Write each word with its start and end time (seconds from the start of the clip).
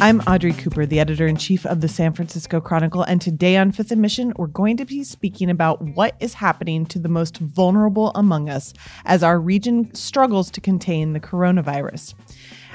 I'm 0.00 0.20
Audrey 0.28 0.52
Cooper, 0.52 0.86
the 0.86 1.00
editor 1.00 1.26
in 1.26 1.36
chief 1.36 1.66
of 1.66 1.80
the 1.80 1.88
San 1.88 2.12
Francisco 2.12 2.60
Chronicle, 2.60 3.02
and 3.02 3.20
today 3.20 3.56
on 3.56 3.72
Fifth 3.72 3.90
and 3.90 4.00
Mission, 4.00 4.32
we're 4.36 4.46
going 4.46 4.76
to 4.76 4.84
be 4.84 5.02
speaking 5.02 5.50
about 5.50 5.82
what 5.82 6.14
is 6.20 6.34
happening 6.34 6.86
to 6.86 7.00
the 7.00 7.08
most 7.08 7.38
vulnerable 7.38 8.12
among 8.14 8.48
us 8.48 8.72
as 9.04 9.24
our 9.24 9.40
region 9.40 9.92
struggles 9.96 10.52
to 10.52 10.60
contain 10.60 11.14
the 11.14 11.20
coronavirus. 11.20 12.14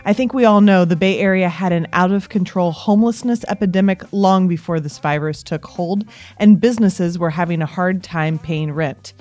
I 0.03 0.11
think 0.11 0.33
we 0.33 0.43
all 0.43 0.59
know 0.59 0.83
the 0.83 0.97
Bay 0.97 1.17
Area 1.17 1.47
had 1.47 1.71
an 1.71 1.87
out 1.93 2.11
of 2.11 2.27
control 2.27 2.73
homelessness 2.73 3.45
epidemic 3.47 4.03
long 4.11 4.49
before 4.49 4.81
this 4.81 4.99
virus 4.99 5.43
took 5.43 5.63
hold, 5.63 6.03
and 6.35 6.59
businesses 6.59 7.17
were 7.17 7.29
having 7.29 7.61
a 7.61 7.65
hard 7.65 8.03
time 8.03 8.37
paying 8.37 8.73
rent. 8.73 9.13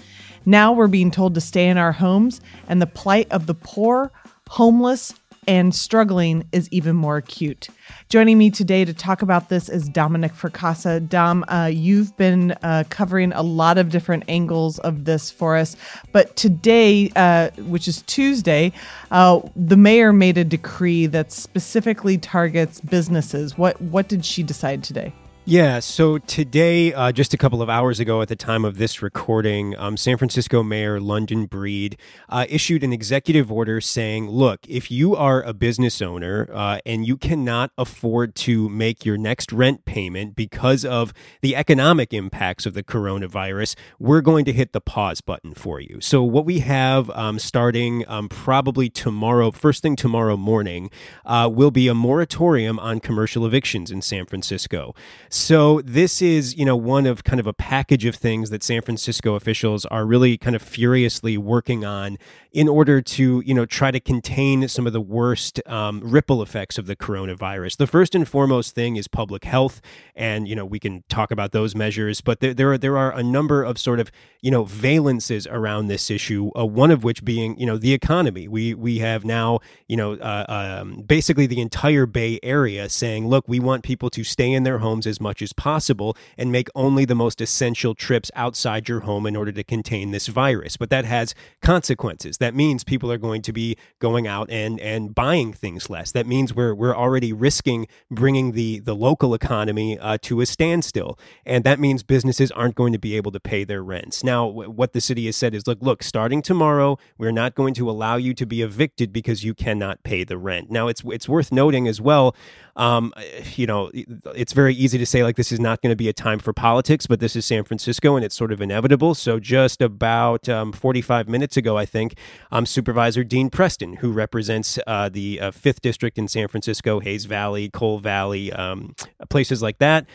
Now 0.44 0.72
we're 0.72 0.88
being 0.88 1.12
told 1.12 1.34
to 1.34 1.40
stay 1.40 1.68
in 1.68 1.78
our 1.78 1.92
homes, 1.92 2.40
and 2.66 2.82
the 2.82 2.86
plight 2.86 3.30
of 3.30 3.46
the 3.46 3.54
poor, 3.54 4.10
homeless, 4.48 5.14
and 5.48 5.74
struggling 5.74 6.48
is 6.52 6.68
even 6.70 6.94
more 6.94 7.16
acute. 7.16 7.68
Joining 8.08 8.38
me 8.38 8.48
today 8.48 8.84
to 8.84 8.94
talk 8.94 9.22
about 9.22 9.48
this 9.48 9.68
is 9.68 9.88
Dominic 9.88 10.32
Fracassa. 10.32 11.06
Dom, 11.08 11.44
uh, 11.48 11.66
you've 11.72 12.16
been 12.16 12.52
uh, 12.62 12.84
covering 12.90 13.32
a 13.32 13.42
lot 13.42 13.76
of 13.76 13.88
different 13.88 14.22
angles 14.28 14.78
of 14.80 15.04
this 15.04 15.32
for 15.32 15.56
us, 15.56 15.76
but 16.12 16.36
today, 16.36 17.10
uh, 17.16 17.50
which 17.58 17.88
is 17.88 18.02
Tuesday, 18.02 18.72
uh, 19.10 19.40
the 19.56 19.76
mayor 19.76 20.12
made 20.12 20.38
a 20.38 20.44
decree 20.44 21.06
that 21.06 21.32
specifically 21.32 22.16
targets 22.18 22.80
businesses. 22.80 23.58
What 23.58 23.80
what 23.80 24.08
did 24.08 24.24
she 24.24 24.44
decide 24.44 24.84
today? 24.84 25.12
Yeah, 25.44 25.80
so 25.80 26.18
today, 26.18 26.94
uh, 26.94 27.10
just 27.10 27.34
a 27.34 27.36
couple 27.36 27.62
of 27.62 27.68
hours 27.68 27.98
ago 27.98 28.22
at 28.22 28.28
the 28.28 28.36
time 28.36 28.64
of 28.64 28.78
this 28.78 29.02
recording, 29.02 29.76
um, 29.76 29.96
San 29.96 30.16
Francisco 30.16 30.62
Mayor 30.62 31.00
London 31.00 31.46
Breed 31.46 31.98
uh, 32.28 32.46
issued 32.48 32.84
an 32.84 32.92
executive 32.92 33.50
order 33.50 33.80
saying, 33.80 34.30
look, 34.30 34.60
if 34.68 34.88
you 34.88 35.16
are 35.16 35.42
a 35.42 35.52
business 35.52 36.00
owner 36.00 36.48
uh, 36.52 36.78
and 36.86 37.08
you 37.08 37.16
cannot 37.16 37.72
afford 37.76 38.36
to 38.36 38.68
make 38.68 39.04
your 39.04 39.18
next 39.18 39.50
rent 39.52 39.84
payment 39.84 40.36
because 40.36 40.84
of 40.84 41.12
the 41.40 41.56
economic 41.56 42.14
impacts 42.14 42.64
of 42.64 42.74
the 42.74 42.84
coronavirus, 42.84 43.74
we're 43.98 44.20
going 44.20 44.44
to 44.44 44.52
hit 44.52 44.72
the 44.72 44.80
pause 44.80 45.20
button 45.20 45.54
for 45.54 45.80
you. 45.80 46.00
So, 46.00 46.22
what 46.22 46.46
we 46.46 46.60
have 46.60 47.10
um, 47.10 47.40
starting 47.40 48.04
um, 48.06 48.28
probably 48.28 48.88
tomorrow, 48.88 49.50
first 49.50 49.82
thing 49.82 49.96
tomorrow 49.96 50.36
morning, 50.36 50.88
uh, 51.26 51.50
will 51.52 51.72
be 51.72 51.88
a 51.88 51.94
moratorium 51.94 52.78
on 52.78 53.00
commercial 53.00 53.44
evictions 53.44 53.90
in 53.90 54.02
San 54.02 54.24
Francisco. 54.24 54.94
So 55.34 55.80
this 55.80 56.20
is, 56.20 56.58
you 56.58 56.66
know, 56.66 56.76
one 56.76 57.06
of 57.06 57.24
kind 57.24 57.40
of 57.40 57.46
a 57.46 57.54
package 57.54 58.04
of 58.04 58.14
things 58.14 58.50
that 58.50 58.62
San 58.62 58.82
Francisco 58.82 59.34
officials 59.34 59.86
are 59.86 60.04
really 60.04 60.36
kind 60.36 60.54
of 60.54 60.60
furiously 60.60 61.38
working 61.38 61.86
on 61.86 62.18
in 62.52 62.68
order 62.68 63.00
to, 63.00 63.42
you 63.46 63.54
know, 63.54 63.64
try 63.64 63.90
to 63.90 63.98
contain 64.00 64.68
some 64.68 64.86
of 64.86 64.92
the 64.92 65.00
worst 65.00 65.60
um, 65.66 66.00
ripple 66.04 66.42
effects 66.42 66.76
of 66.76 66.86
the 66.86 66.94
coronavirus. 66.94 67.78
The 67.78 67.86
first 67.86 68.14
and 68.14 68.28
foremost 68.28 68.74
thing 68.74 68.96
is 68.96 69.08
public 69.08 69.44
health, 69.44 69.80
and 70.14 70.46
you 70.46 70.54
know 70.54 70.66
we 70.66 70.78
can 70.78 71.02
talk 71.08 71.30
about 71.30 71.52
those 71.52 71.74
measures, 71.74 72.20
but 72.20 72.40
there 72.40 72.52
there 72.52 72.72
are, 72.72 72.78
there 72.78 72.98
are 72.98 73.12
a 73.12 73.22
number 73.22 73.62
of 73.62 73.78
sort 73.78 74.00
of 74.00 74.10
you 74.42 74.50
know 74.50 74.64
valences 74.64 75.50
around 75.50 75.86
this 75.86 76.10
issue. 76.10 76.50
Uh, 76.56 76.66
one 76.66 76.90
of 76.90 77.04
which 77.04 77.24
being 77.24 77.58
you 77.58 77.66
know 77.66 77.78
the 77.78 77.94
economy. 77.94 78.48
We 78.48 78.74
we 78.74 78.98
have 78.98 79.24
now 79.24 79.60
you 79.88 79.96
know 79.96 80.14
uh, 80.14 80.44
um, 80.48 81.02
basically 81.02 81.46
the 81.46 81.60
entire 81.60 82.04
Bay 82.06 82.38
Area 82.42 82.88
saying, 82.88 83.28
look, 83.28 83.48
we 83.48 83.60
want 83.60 83.82
people 83.82 84.10
to 84.10 84.24
stay 84.24 84.52
in 84.52 84.64
their 84.64 84.78
homes 84.78 85.06
as 85.06 85.20
much 85.20 85.40
as 85.40 85.52
possible 85.54 86.16
and 86.36 86.52
make 86.52 86.68
only 86.74 87.04
the 87.06 87.14
most 87.14 87.40
essential 87.40 87.94
trips 87.94 88.30
outside 88.34 88.88
your 88.88 89.00
home 89.00 89.26
in 89.26 89.36
order 89.36 89.52
to 89.52 89.64
contain 89.64 90.10
this 90.10 90.26
virus. 90.26 90.76
But 90.76 90.90
that 90.90 91.06
has 91.06 91.34
consequences 91.62 92.38
that 92.42 92.54
means 92.54 92.84
people 92.84 93.10
are 93.10 93.18
going 93.18 93.42
to 93.42 93.52
be 93.52 93.76
going 93.98 94.26
out 94.26 94.50
and 94.50 94.80
and 94.80 95.14
buying 95.14 95.52
things 95.52 95.88
less. 95.88 96.12
That 96.12 96.26
means 96.26 96.54
we're 96.54 96.74
we're 96.74 96.96
already 96.96 97.32
risking 97.32 97.86
bringing 98.10 98.52
the 98.52 98.80
the 98.80 98.94
local 98.94 99.34
economy 99.34 99.98
uh, 99.98 100.18
to 100.22 100.40
a 100.40 100.46
standstill, 100.46 101.18
and 101.46 101.64
that 101.64 101.78
means 101.78 102.02
businesses 102.02 102.50
aren't 102.52 102.74
going 102.74 102.92
to 102.92 102.98
be 102.98 103.16
able 103.16 103.32
to 103.32 103.40
pay 103.40 103.64
their 103.64 103.82
rents. 103.82 104.24
Now, 104.24 104.48
w- 104.48 104.70
what 104.70 104.92
the 104.92 105.00
city 105.00 105.26
has 105.26 105.36
said 105.36 105.54
is, 105.54 105.66
look, 105.66 105.78
look, 105.80 106.02
starting 106.02 106.42
tomorrow, 106.42 106.98
we're 107.18 107.32
not 107.32 107.54
going 107.54 107.74
to 107.74 107.88
allow 107.88 108.16
you 108.16 108.34
to 108.34 108.46
be 108.46 108.62
evicted 108.62 109.12
because 109.12 109.44
you 109.44 109.54
cannot 109.54 110.02
pay 110.02 110.24
the 110.24 110.38
rent. 110.38 110.70
Now, 110.70 110.88
it's 110.88 111.02
it's 111.06 111.28
worth 111.28 111.52
noting 111.52 111.88
as 111.88 112.00
well. 112.00 112.34
Um, 112.74 113.12
you 113.54 113.66
know, 113.66 113.90
it's 113.94 114.52
very 114.52 114.74
easy 114.74 114.98
to 114.98 115.06
say 115.06 115.22
like 115.22 115.36
this 115.36 115.52
is 115.52 115.60
not 115.60 115.82
going 115.82 115.92
to 115.92 115.96
be 115.96 116.08
a 116.08 116.12
time 116.12 116.38
for 116.38 116.52
politics, 116.52 117.06
but 117.06 117.20
this 117.20 117.36
is 117.36 117.44
San 117.44 117.64
Francisco 117.64 118.16
and 118.16 118.24
it's 118.24 118.34
sort 118.34 118.50
of 118.52 118.60
inevitable. 118.60 119.14
So 119.14 119.38
just 119.38 119.82
about 119.82 120.48
um, 120.48 120.72
45 120.72 121.28
minutes 121.28 121.56
ago, 121.56 121.76
I 121.76 121.84
think 121.84 122.16
um, 122.50 122.66
Supervisor 122.66 123.24
Dean 123.24 123.50
Preston, 123.50 123.94
who 123.94 124.12
represents 124.12 124.78
uh, 124.86 125.08
the 125.08 125.40
uh, 125.40 125.50
fifth 125.50 125.80
district 125.80 126.18
in 126.18 126.28
San 126.28 126.48
Francisco, 126.48 127.00
Hayes 127.00 127.24
Valley, 127.24 127.68
Cole 127.68 127.98
Valley, 127.98 128.52
um, 128.52 128.94
places 129.28 129.62
like 129.62 129.78
that 129.78 130.06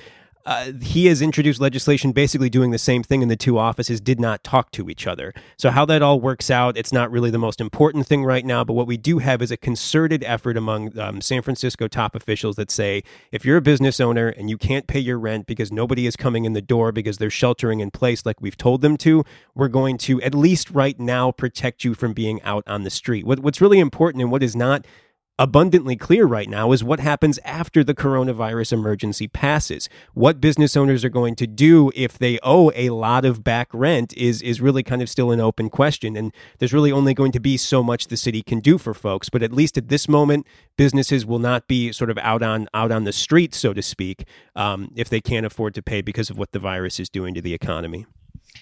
uh, 0.48 0.72
he 0.82 1.08
has 1.08 1.22
introduced 1.22 1.60
legislation 1.60 2.14
basically 2.14 2.50
doing 2.50 2.72
the 2.72 2.78
same 2.78 3.04
thing, 3.04 3.22
and 3.22 3.30
the 3.30 3.36
two 3.36 3.58
offices 3.58 4.00
did 4.00 4.18
not 4.18 4.46
talk 4.46 4.72
to 4.72 4.90
each 4.90 5.06
other. 5.06 5.34
So, 5.58 5.70
how 5.70 5.84
that 5.86 6.02
all 6.02 6.22
works 6.22 6.50
out, 6.50 6.78
it's 6.78 6.94
not 6.94 7.12
really 7.12 7.30
the 7.30 7.38
most 7.38 7.60
important 7.60 8.08
thing 8.08 8.24
right 8.24 8.46
now. 8.46 8.64
But 8.64 8.74
what 8.74 8.88
we 8.88 8.96
do 8.96 9.18
have 9.18 9.42
is 9.42 9.52
a 9.52 9.58
concerted 9.58 10.24
effort 10.24 10.56
among 10.56 10.98
um, 10.98 11.20
San 11.20 11.42
Francisco 11.42 11.90
top 11.90 12.16
officials 12.16 12.56
that 12.56 12.72
say 12.72 13.04
if 13.34 13.44
you're 13.44 13.58
a 13.58 13.62
business 13.62 14.00
owner 14.00 14.30
and 14.30 14.50
you 14.50 14.58
can't 14.58 14.88
pay 14.88 15.00
your 15.00 15.20
rent 15.20 15.48
because 15.48 15.70
nobody 15.70 16.08
is 16.08 16.16
coming 16.16 16.46
in 16.46 16.54
the 16.54 16.62
door 16.62 16.94
because 16.94 17.18
they're 17.18 17.30
sheltering 17.30 17.82
in 17.82 17.92
place 17.92 18.26
like 18.26 18.40
we've 18.40 18.56
told 18.56 18.82
them 18.82 18.96
to, 18.96 19.26
we're 19.54 19.68
going 19.68 19.98
to 19.98 20.22
at 20.22 20.34
least 20.34 20.72
right 20.72 20.98
now 20.98 21.30
protect 21.30 21.84
you 21.84 21.94
from 21.94 22.14
being 22.14 22.42
out 22.44 22.64
on 22.68 22.84
the 22.84 22.90
street. 22.90 23.26
What, 23.26 23.40
what's 23.42 23.60
really 23.60 23.80
important 23.80 24.22
and 24.22 24.32
what 24.32 24.42
is 24.42 24.56
not 24.56 24.86
abundantly 25.40 25.96
clear 25.96 26.26
right 26.26 26.50
now 26.50 26.72
is 26.72 26.84
what 26.84 27.00
happens 27.00 27.40
after 27.46 27.84
the 27.84 27.94
coronavirus 27.94 28.74
emergency 28.74 29.28
passes. 29.28 29.88
What 30.14 30.42
business 30.42 30.76
owners 30.76 31.06
are 31.06 31.10
going 31.10 31.36
to 31.36 31.48
do 31.48 31.92
if 31.96 32.18
they 32.18 32.40
owe 32.42 32.72
a 32.76 32.90
lot 32.90 33.24
of 33.26 33.44
back 33.44 33.70
rent 33.74 34.14
is 34.18 34.42
is 34.42 34.62
really 34.62 34.84
kind 34.84 35.02
of 35.02 35.10
still 35.10 35.32
an 35.32 35.40
open 35.40 35.70
question 35.70 36.16
and 36.16 36.34
there's 36.60 36.74
really 36.74 36.92
only 36.92 37.14
going 37.14 37.32
to 37.34 37.40
be 37.40 37.58
so 37.58 37.84
much 37.84 38.08
the 38.08 38.18
city 38.18 38.42
can 38.42 38.60
do 38.60 38.78
for 38.78 38.94
folks, 38.94 39.30
but 39.30 39.44
at 39.44 39.52
least 39.52 39.78
at 39.78 39.90
this 39.90 40.08
moment 40.08 40.48
businesses 40.76 41.26
will 41.26 41.40
not 41.40 41.68
be 41.68 41.92
sort 41.92 42.10
of 42.10 42.18
out 42.20 42.42
on 42.42 42.68
out 42.74 42.92
on 42.92 43.04
the 43.04 43.14
street 43.14 43.54
so 43.54 43.74
to 43.74 43.82
speak 43.82 44.26
um, 44.56 44.92
if 44.96 45.10
they 45.10 45.22
can't 45.22 45.46
afford 45.46 45.74
to 45.76 45.82
pay 45.82 46.02
because 46.02 46.30
of 46.30 46.38
what 46.38 46.52
the 46.52 46.60
virus 46.60 47.00
is 47.00 47.10
doing 47.10 47.34
to 47.34 47.42
the 47.42 47.54
economy. 47.54 48.06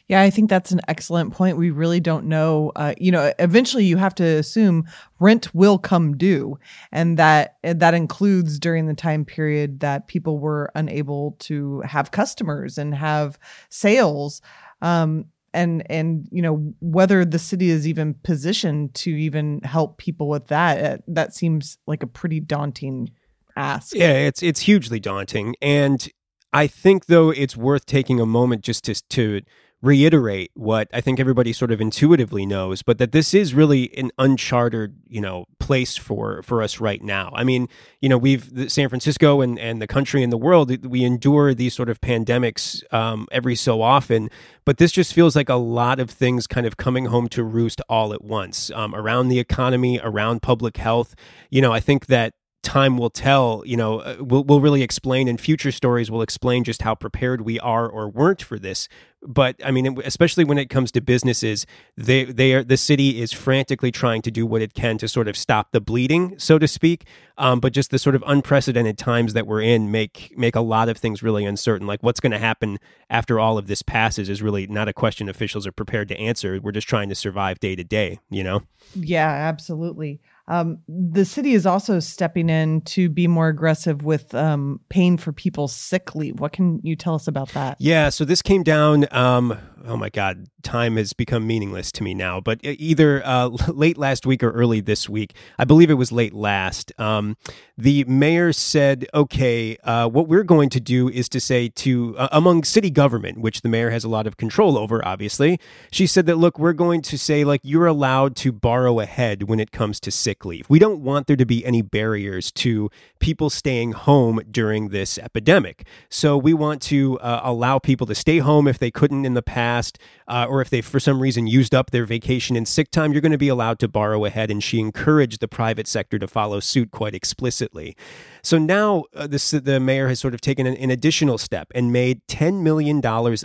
Yeah, 0.07 0.21
I 0.21 0.29
think 0.29 0.49
that's 0.49 0.71
an 0.71 0.81
excellent 0.87 1.33
point. 1.33 1.57
We 1.57 1.71
really 1.71 1.99
don't 1.99 2.25
know. 2.25 2.71
Uh, 2.75 2.93
you 2.97 3.11
know, 3.11 3.33
eventually 3.39 3.85
you 3.85 3.97
have 3.97 4.15
to 4.15 4.23
assume 4.23 4.85
rent 5.19 5.53
will 5.53 5.77
come 5.77 6.17
due, 6.17 6.59
and 6.91 7.17
that 7.17 7.57
that 7.63 7.93
includes 7.93 8.59
during 8.59 8.87
the 8.87 8.93
time 8.93 9.25
period 9.25 9.79
that 9.79 10.07
people 10.07 10.39
were 10.39 10.71
unable 10.75 11.35
to 11.39 11.81
have 11.81 12.11
customers 12.11 12.77
and 12.77 12.95
have 12.95 13.39
sales. 13.69 14.41
Um, 14.81 15.25
and 15.53 15.89
and 15.89 16.27
you 16.31 16.41
know 16.41 16.73
whether 16.81 17.25
the 17.25 17.39
city 17.39 17.69
is 17.69 17.87
even 17.87 18.13
positioned 18.23 18.93
to 18.93 19.09
even 19.09 19.61
help 19.61 19.97
people 19.97 20.27
with 20.27 20.47
that, 20.47 20.83
uh, 20.83 20.97
that 21.07 21.33
seems 21.33 21.77
like 21.87 22.03
a 22.03 22.07
pretty 22.07 22.39
daunting 22.39 23.09
ask. 23.55 23.95
Yeah, 23.95 24.11
it's 24.11 24.43
it's 24.43 24.59
hugely 24.59 24.99
daunting, 24.99 25.55
and 25.61 26.07
I 26.53 26.67
think 26.67 27.07
though 27.07 27.31
it's 27.31 27.57
worth 27.57 27.85
taking 27.85 28.19
a 28.19 28.25
moment 28.25 28.63
just 28.63 28.83
to 28.85 28.95
to 28.95 29.41
reiterate 29.85 30.51
what 30.55 30.89
I 30.93 31.01
think 31.01 31.19
everybody 31.19 31.53
sort 31.53 31.71
of 31.71 31.79
intuitively 31.79 32.45
knows, 32.45 32.81
but 32.81 32.97
that 32.97 33.11
this 33.11 33.33
is 33.33 33.53
really 33.53 33.95
an 33.97 34.11
uncharted, 34.17 34.97
you 35.07 35.21
know, 35.21 35.45
place 35.59 35.95
for 35.95 36.41
for 36.41 36.63
us 36.63 36.79
right 36.79 37.01
now. 37.01 37.31
I 37.35 37.43
mean, 37.43 37.69
you 38.01 38.09
know, 38.09 38.17
we've 38.17 38.71
San 38.71 38.89
Francisco 38.89 39.41
and 39.41 39.59
and 39.59 39.81
the 39.81 39.87
country 39.87 40.23
and 40.23 40.33
the 40.33 40.37
world 40.37 40.85
we 40.85 41.03
endure 41.03 41.53
these 41.53 41.73
sort 41.73 41.89
of 41.89 42.01
pandemics 42.01 42.81
um, 42.93 43.27
every 43.31 43.55
so 43.55 43.81
often, 43.81 44.29
but 44.65 44.77
this 44.77 44.91
just 44.91 45.13
feels 45.13 45.35
like 45.35 45.49
a 45.49 45.55
lot 45.55 45.99
of 45.99 46.09
things 46.09 46.47
kind 46.47 46.65
of 46.65 46.77
coming 46.77 47.05
home 47.05 47.27
to 47.29 47.43
roost 47.43 47.81
all 47.87 48.13
at 48.13 48.23
once 48.23 48.71
um, 48.71 48.95
around 48.95 49.29
the 49.29 49.39
economy, 49.39 49.99
around 50.03 50.41
public 50.41 50.77
health. 50.77 51.15
You 51.51 51.61
know, 51.61 51.71
I 51.71 51.79
think 51.79 52.07
that 52.07 52.33
time 52.65 52.97
will 52.97 53.11
tell 53.11 53.61
you 53.65 53.77
know 53.77 53.99
uh, 53.99 54.15
we'll, 54.19 54.43
we'll 54.43 54.59
really 54.59 54.81
explain 54.81 55.27
in 55.27 55.37
future 55.37 55.71
stories 55.71 56.09
will 56.09 56.23
explain 56.23 56.63
just 56.63 56.81
how 56.81 56.95
prepared 56.95 57.41
we 57.41 57.59
are 57.59 57.87
or 57.87 58.09
weren't 58.09 58.41
for 58.41 58.57
this 58.57 58.89
but 59.27 59.55
i 59.63 59.71
mean 59.71 59.99
especially 60.03 60.43
when 60.43 60.57
it 60.57 60.69
comes 60.69 60.91
to 60.91 61.01
businesses 61.01 61.65
they 61.97 62.25
they 62.25 62.53
are 62.53 62.63
the 62.63 62.77
city 62.77 63.21
is 63.21 63.31
frantically 63.31 63.91
trying 63.91 64.21
to 64.21 64.31
do 64.31 64.45
what 64.45 64.61
it 64.61 64.73
can 64.73 64.97
to 64.97 65.07
sort 65.07 65.27
of 65.27 65.35
stop 65.37 65.71
the 65.71 65.81
bleeding 65.81 66.37
so 66.37 66.57
to 66.57 66.67
speak 66.67 67.05
um, 67.37 67.59
but 67.59 67.73
just 67.73 67.91
the 67.91 67.99
sort 67.99 68.15
of 68.15 68.23
unprecedented 68.25 68.97
times 68.97 69.33
that 69.33 69.45
we're 69.45 69.61
in 69.61 69.91
make 69.91 70.33
make 70.37 70.55
a 70.55 70.61
lot 70.61 70.89
of 70.89 70.97
things 70.97 71.21
really 71.21 71.45
uncertain 71.45 71.87
like 71.87 72.01
what's 72.01 72.19
going 72.19 72.31
to 72.31 72.39
happen 72.39 72.77
after 73.09 73.39
all 73.39 73.57
of 73.57 73.67
this 73.67 73.81
passes 73.81 74.29
is 74.29 74.41
really 74.41 74.67
not 74.67 74.87
a 74.87 74.93
question 74.93 75.27
officials 75.29 75.67
are 75.67 75.71
prepared 75.71 76.07
to 76.07 76.17
answer 76.17 76.59
we're 76.61 76.71
just 76.71 76.87
trying 76.87 77.09
to 77.09 77.15
survive 77.15 77.59
day 77.59 77.75
to 77.75 77.83
day 77.83 78.19
you 78.29 78.43
know 78.43 78.61
yeah 78.93 79.29
absolutely 79.29 80.19
Um, 80.47 80.79
the 80.87 81.25
city 81.25 81.53
is 81.53 81.65
also 81.65 81.99
stepping 81.99 82.49
in 82.49 82.81
to 82.81 83.09
be 83.09 83.27
more 83.27 83.47
aggressive 83.47 84.03
with 84.03 84.33
um, 84.35 84.79
paying 84.89 85.17
for 85.17 85.31
people's 85.31 85.73
sick 85.73 86.13
leave. 86.13 86.39
What 86.39 86.51
can 86.51 86.79
you 86.83 86.95
tell 86.95 87.15
us 87.15 87.27
about 87.27 87.49
that? 87.49 87.77
Yeah, 87.79 88.09
so 88.09 88.25
this 88.25 88.43
came 88.43 88.61
down. 88.61 89.07
Um, 89.15 89.57
oh 89.87 89.95
my 89.95 90.09
God, 90.09 90.47
time 90.61 90.97
has 90.97 91.13
become 91.13 91.47
meaningless 91.47 91.91
to 91.93 92.03
me 92.03 92.13
now. 92.13 92.41
But 92.41 92.59
either 92.63 93.25
uh, 93.25 93.47
late 93.67 93.97
last 93.97 94.25
week 94.25 94.43
or 94.43 94.51
early 94.51 94.81
this 94.81 95.07
week, 95.07 95.33
I 95.57 95.63
believe 95.63 95.89
it 95.89 95.95
was 95.95 96.11
late 96.11 96.33
last. 96.33 96.91
Um, 96.99 97.37
the 97.77 98.03
mayor 98.05 98.51
said, 98.51 99.07
"Okay, 99.13 99.77
uh, 99.83 100.09
what 100.09 100.27
we're 100.27 100.43
going 100.43 100.69
to 100.69 100.79
do 100.79 101.09
is 101.09 101.29
to 101.29 101.39
say 101.39 101.69
to 101.69 102.15
uh, 102.17 102.27
among 102.31 102.63
city 102.63 102.89
government, 102.89 103.39
which 103.39 103.61
the 103.61 103.69
mayor 103.69 103.89
has 103.89 104.03
a 104.03 104.09
lot 104.09 104.27
of 104.27 104.37
control 104.37 104.77
over, 104.77 105.05
obviously." 105.07 105.59
She 105.91 106.07
said 106.07 106.25
that, 106.25 106.37
"Look, 106.37 106.59
we're 106.59 106.73
going 106.73 107.01
to 107.03 107.17
say 107.17 107.43
like 107.45 107.61
you're 107.63 107.87
allowed 107.87 108.35
to 108.37 108.51
borrow 108.51 108.99
ahead 108.99 109.43
when 109.43 109.59
it 109.59 109.71
comes 109.71 109.99
to 110.01 110.11
sick 110.11 110.45
leave. 110.45 110.69
We 110.69 110.79
don't 110.79 111.01
want 111.01 111.27
there 111.27 111.37
to 111.37 111.45
be 111.45 111.65
any 111.65 111.81
barriers 111.81 112.51
to 112.53 112.89
people 113.19 113.49
staying 113.49 113.93
home 113.93 114.41
during 114.51 114.89
this 114.89 115.17
epidemic. 115.17 115.85
So 116.09 116.37
we 116.37 116.53
want 116.53 116.81
to 116.83 117.19
uh, 117.19 117.41
allow 117.43 117.79
people 117.79 118.07
to 118.07 118.15
stay 118.15 118.39
home 118.39 118.67
if 118.67 118.79
they 118.79 118.91
couldn't 119.05 119.23
in 119.23 119.35
the 119.35 119.43
past, 119.43 119.99
uh, 120.27 120.47
or 120.49 120.61
if 120.61 120.71
they 120.71 120.81
for 120.81 120.99
some 120.99 121.21
reason 121.21 121.45
used 121.45 121.75
up 121.75 121.91
their 121.91 122.05
vacation 122.05 122.55
and 122.55 122.67
sick 122.67 122.89
time. 122.89 123.11
You're 123.11 123.21
going 123.21 123.31
to 123.31 123.37
be 123.37 123.49
allowed 123.49 123.77
to 123.79 123.87
borrow 123.87 124.25
ahead." 124.25 124.49
And 124.49 124.63
she 124.63 124.79
encouraged 124.79 125.41
the 125.41 125.47
private 125.47 125.87
sector 125.87 126.17
to 126.17 126.27
follow 126.27 126.59
suit 126.59 126.89
quite 126.89 127.13
explicitly. 127.13 127.95
So 128.41 128.57
now 128.57 129.03
uh, 129.13 129.27
this, 129.27 129.51
the 129.51 129.79
mayor 129.79 130.07
has 130.07 130.19
sort 130.19 130.33
of 130.33 130.41
taken 130.41 130.65
an, 130.65 130.75
an 130.77 130.89
additional 130.89 131.37
step 131.37 131.71
and 131.75 131.93
made 131.93 132.25
$10 132.27 132.63
million 132.63 132.99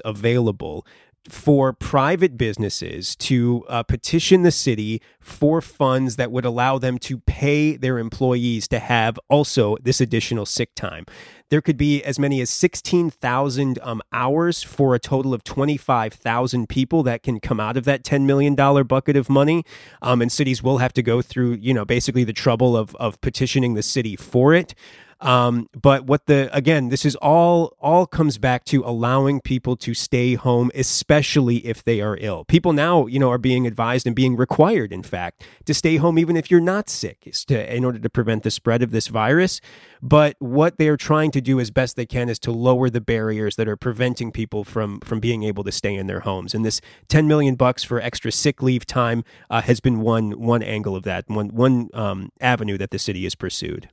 available 0.05 0.87
for 1.29 1.73
private 1.73 2.39
businesses 2.39 3.15
to 3.15 3.65
uh, 3.69 3.83
petition 3.83 4.43
the 4.43 4.51
city 4.51 5.03
for 5.21 5.61
funds 5.61 6.17
that 6.17 6.33
would 6.33 6.45
allow 6.45 6.79
them 6.79 6.99
to 6.99 7.19
pay 7.19 7.77
their 7.77 7.99
employees 7.99 8.67
to 8.69 8.79
have 8.79 9.19
also 9.29 9.77
this 9.83 10.01
additional 10.01 10.47
sick 10.47 10.75
time. 10.75 11.05
There 11.51 11.61
could 11.61 11.77
be 11.77 12.03
as 12.05 12.19
many 12.19 12.41
as 12.41 12.49
16,000 12.49 13.79
um, 13.83 14.01
hours 14.13 14.63
for 14.63 14.95
a 14.95 14.99
total 14.99 15.35
of 15.35 15.45
25,000 15.45 16.69
people 16.69 17.03
that 17.03 17.23
can 17.23 17.41
come 17.41 17.61
out 17.61 17.77
of 17.77 17.85
that 17.85 18.05
$10 18.05 18.23
million 18.23 18.55
bucket 18.55 19.17
of 19.17 19.29
money. 19.29 19.65
Um, 20.01 20.23
and 20.23 20.31
cities 20.31 20.63
will 20.63 20.79
have 20.79 20.93
to 20.95 21.03
go 21.03 21.21
through, 21.21 21.59
you 21.61 21.75
know, 21.75 21.85
basically 21.85 22.25
the 22.25 22.33
trouble 22.33 22.77
of, 22.77 22.95
of 22.97 23.21
petitioning 23.21 23.75
the 23.75 23.83
city 23.83 24.17
for 24.17 24.55
it. 24.55 24.75
Um, 25.21 25.69
but 25.81 26.07
what 26.07 26.27
the 26.27 26.49
again, 26.57 26.89
this 26.89 27.05
is 27.05 27.15
all 27.17 27.77
all 27.79 28.07
comes 28.07 28.39
back 28.39 28.65
to 28.67 28.83
allowing 28.85 29.41
people 29.41 29.77
to 29.77 29.93
stay 29.93 30.35
home, 30.35 30.71
especially 30.75 31.57
if 31.59 31.85
they 31.85 32.01
are 32.01 32.17
ill. 32.21 32.45
People 32.47 32.73
now, 32.73 33.07
you 33.07 33.19
know, 33.19 33.31
are 33.31 33.39
being 33.39 33.67
advised 33.67 34.07
and 34.07 34.17
being 34.17 34.37
required, 34.37 34.93
in 34.93 35.03
fact, 35.03 35.45
to 35.67 35.75
stay 35.75 35.97
home 35.97 36.19
even 36.19 36.37
if 36.37 36.51
you're 36.51 36.61
not 36.61 36.89
sick, 36.89 37.31
to, 37.47 37.75
in 37.75 37.85
order 37.85 37.99
to 37.99 38.09
prevent 38.09 38.43
the 38.45 38.51
spread 38.51 38.83
of 38.83 38.93
this 38.93 39.09
virus. 39.09 39.61
But 40.01 40.37
what 40.39 40.79
they 40.79 40.89
are 40.89 40.97
trying 40.97 41.31
to 41.33 41.43
do 41.43 41.61
as 41.61 41.71
best 41.71 41.97
they 41.97 42.07
can 42.07 42.31
is 42.31 42.39
to 42.41 42.53
lower 42.53 42.89
the 42.89 43.03
barriers 43.03 43.57
that 43.57 43.69
are 43.69 43.77
preventing 43.77 44.33
people 44.33 44.65
from 44.65 45.01
from 45.01 45.21
being 45.21 45.43
able 45.43 45.65
to 45.65 45.73
stay 45.73 45.95
in 45.95 46.07
their 46.07 46.21
homes. 46.21 46.55
And 46.55 46.65
this 46.65 46.81
10 47.09 47.29
million 47.29 47.57
bucks 47.57 47.85
for 47.85 48.01
extra 48.01 48.33
sick 48.33 48.63
leave 48.63 48.87
time 48.87 49.25
uh, 49.51 49.61
has 49.61 49.81
been 49.81 50.01
one 50.01 50.33
one 50.41 50.63
angle 50.63 50.97
of 50.97 51.03
that, 51.03 51.29
one 51.29 51.49
one 51.49 51.91
um, 51.93 52.33
avenue 52.41 52.79
that 52.79 52.91
the 52.91 52.99
city 52.99 53.25
has 53.25 53.35
pursued. 53.35 53.91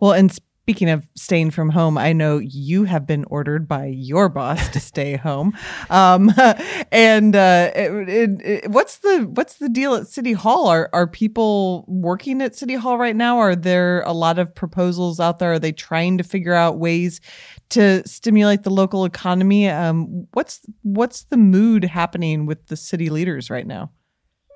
Well, 0.00 0.12
and 0.12 0.32
speaking 0.64 0.88
of 0.88 1.06
staying 1.14 1.50
from 1.50 1.68
home, 1.68 1.98
I 1.98 2.14
know 2.14 2.38
you 2.38 2.84
have 2.84 3.06
been 3.06 3.26
ordered 3.26 3.68
by 3.68 3.84
your 3.84 4.30
boss 4.30 4.66
to 4.70 4.80
stay 4.92 5.16
home. 5.16 5.54
Um, 5.90 6.32
and 6.90 7.36
uh, 7.36 7.70
it, 7.74 8.08
it, 8.08 8.30
it, 8.42 8.70
what's 8.70 8.96
the 8.98 9.28
what's 9.34 9.58
the 9.58 9.68
deal 9.68 9.94
at 9.94 10.06
City 10.06 10.32
Hall? 10.32 10.68
Are 10.68 10.88
are 10.94 11.06
people 11.06 11.84
working 11.86 12.40
at 12.40 12.56
City 12.56 12.76
Hall 12.76 12.96
right 12.96 13.14
now? 13.14 13.36
Are 13.38 13.54
there 13.54 14.00
a 14.06 14.12
lot 14.12 14.38
of 14.38 14.54
proposals 14.54 15.20
out 15.20 15.38
there? 15.38 15.52
Are 15.52 15.58
they 15.58 15.72
trying 15.72 16.16
to 16.16 16.24
figure 16.24 16.54
out 16.54 16.78
ways 16.78 17.20
to 17.68 18.06
stimulate 18.08 18.62
the 18.62 18.70
local 18.70 19.04
economy? 19.04 19.68
Um, 19.68 20.26
what's 20.32 20.62
what's 20.80 21.24
the 21.24 21.36
mood 21.36 21.84
happening 21.84 22.46
with 22.46 22.68
the 22.68 22.76
city 22.76 23.10
leaders 23.10 23.50
right 23.50 23.66
now? 23.66 23.90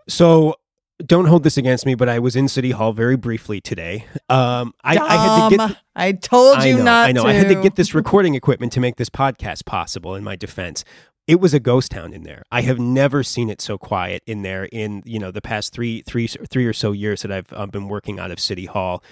So 0.09 0.55
don't 1.05 1.27
hold 1.27 1.45
this 1.45 1.57
against 1.57 1.87
me, 1.87 1.95
but 1.95 2.09
I 2.09 2.19
was 2.19 2.37
in 2.37 2.49
City 2.49 2.73
Hall 2.73 2.93
very 2.93 3.17
briefly 3.17 3.61
today. 3.61 4.07
Um, 4.29 4.75
I, 4.83 4.97
I, 4.97 5.17
had 5.17 5.49
to 5.49 5.57
get. 5.57 5.77
I 5.95 6.13
told 6.13 6.63
you 6.65 6.75
I 6.75 6.77
know, 6.77 6.83
not. 6.83 7.09
I 7.09 7.13
know. 7.13 7.23
To. 7.23 7.29
I 7.29 7.33
had 7.33 7.49
to 7.49 7.55
get 7.55 7.77
this 7.77 7.95
recording 7.95 8.35
equipment 8.35 8.73
to 8.73 8.81
make 8.81 8.97
this 8.97 9.09
podcast 9.09 9.65
possible. 9.65 10.15
In 10.15 10.25
my 10.25 10.37
defense, 10.37 10.85
it 11.27 11.41
was 11.41 11.55
a 11.55 11.61
ghost 11.61 11.93
town 11.93 12.13
in 12.13 12.25
there. 12.25 12.43
I 12.51 12.63
have 12.63 12.79
never 12.79 13.23
seen 13.23 13.51
it 13.51 13.61
so 13.61 13.79
quiet 13.79 14.23
in 14.27 14.43
there 14.43 14.65
in 14.65 15.03
you 15.05 15.19
know 15.19 15.31
the 15.31 15.43
past 15.43 15.73
three 15.73 16.03
three 16.03 16.27
three 16.27 16.67
or 16.67 16.73
so 16.73 16.93
years 16.93 17.23
that 17.23 17.31
I've 17.31 17.53
uh, 17.53 17.67
been 17.67 17.89
working 17.89 18.19
out 18.19 18.31
of 18.31 18.41
City 18.41 18.67
Hall. 18.67 19.03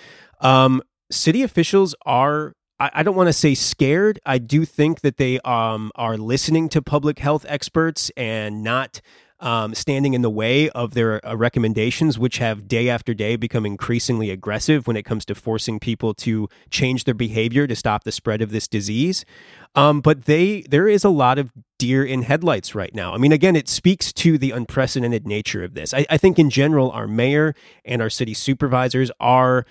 Um, 0.41 0.83
city 1.11 1.43
officials 1.43 1.95
are 2.05 2.55
I, 2.79 3.03
don't 3.03 3.17
want 3.17 3.29
to 3.29 3.33
say 3.33 3.55
scared. 3.55 4.21
I 4.27 4.37
do 4.37 4.67
think 4.67 5.01
that 5.01 5.17
they 5.17 5.41
um, 5.41 5.91
are 5.95 6.19
listening 6.19 6.69
to 6.71 6.83
public 6.83 7.19
health 7.19 7.47
experts 7.49 8.11
and 8.19 8.63
not 8.63 9.01
um, 9.41 9.75
standing 9.75 10.15
in 10.15 10.23
the 10.23 10.31
way 10.31 10.71
of 10.71 10.95
their 10.95 11.25
uh, 11.27 11.35
recommendations, 11.35 12.19
which 12.19 12.39
have 12.39 12.67
day 12.67 12.89
after 12.89 13.13
day 13.13 13.37
become 13.37 13.67
increasingly 13.67 14.31
aggressive 14.31 14.87
when 14.87 14.97
it 14.97 15.05
comes 15.05 15.25
to 15.27 15.35
forcing 15.35 15.79
people 15.79 16.15
to 16.15 16.49
change 16.71 17.05
their 17.05 17.15
behavior 17.15 17.67
to 17.67 17.77
stop 17.77 18.05
the 18.05 18.13
spread 18.13 18.41
of 18.41 18.51
this 18.51 18.67
disease. 18.67 19.25
Um, 19.75 20.01
but 20.01 20.25
they 20.25 20.63
there 20.63 20.89
is 20.89 21.05
a 21.05 21.11
lot 21.11 21.39
of 21.39 21.53
deer 21.79 22.03
in 22.03 22.23
headlights 22.23 22.75
right 22.75 22.95
now. 22.95 23.13
I 23.13 23.19
mean, 23.19 23.33
again, 23.33 23.57
it 23.57 23.69
speaks 23.69 24.13
to 24.15 24.39
the 24.39 24.53
unprecedented 24.53 25.27
nature 25.27 25.63
of 25.63 25.75
this. 25.75 25.93
I, 25.93 26.07
I 26.09 26.17
think 26.17 26.39
in 26.39 26.49
general, 26.49 26.91
our 26.93 27.07
mayor 27.07 27.55
and 27.85 28.01
our 28.01 28.09
city 28.09 28.33
supervisors 28.33 29.11
are 29.21 29.67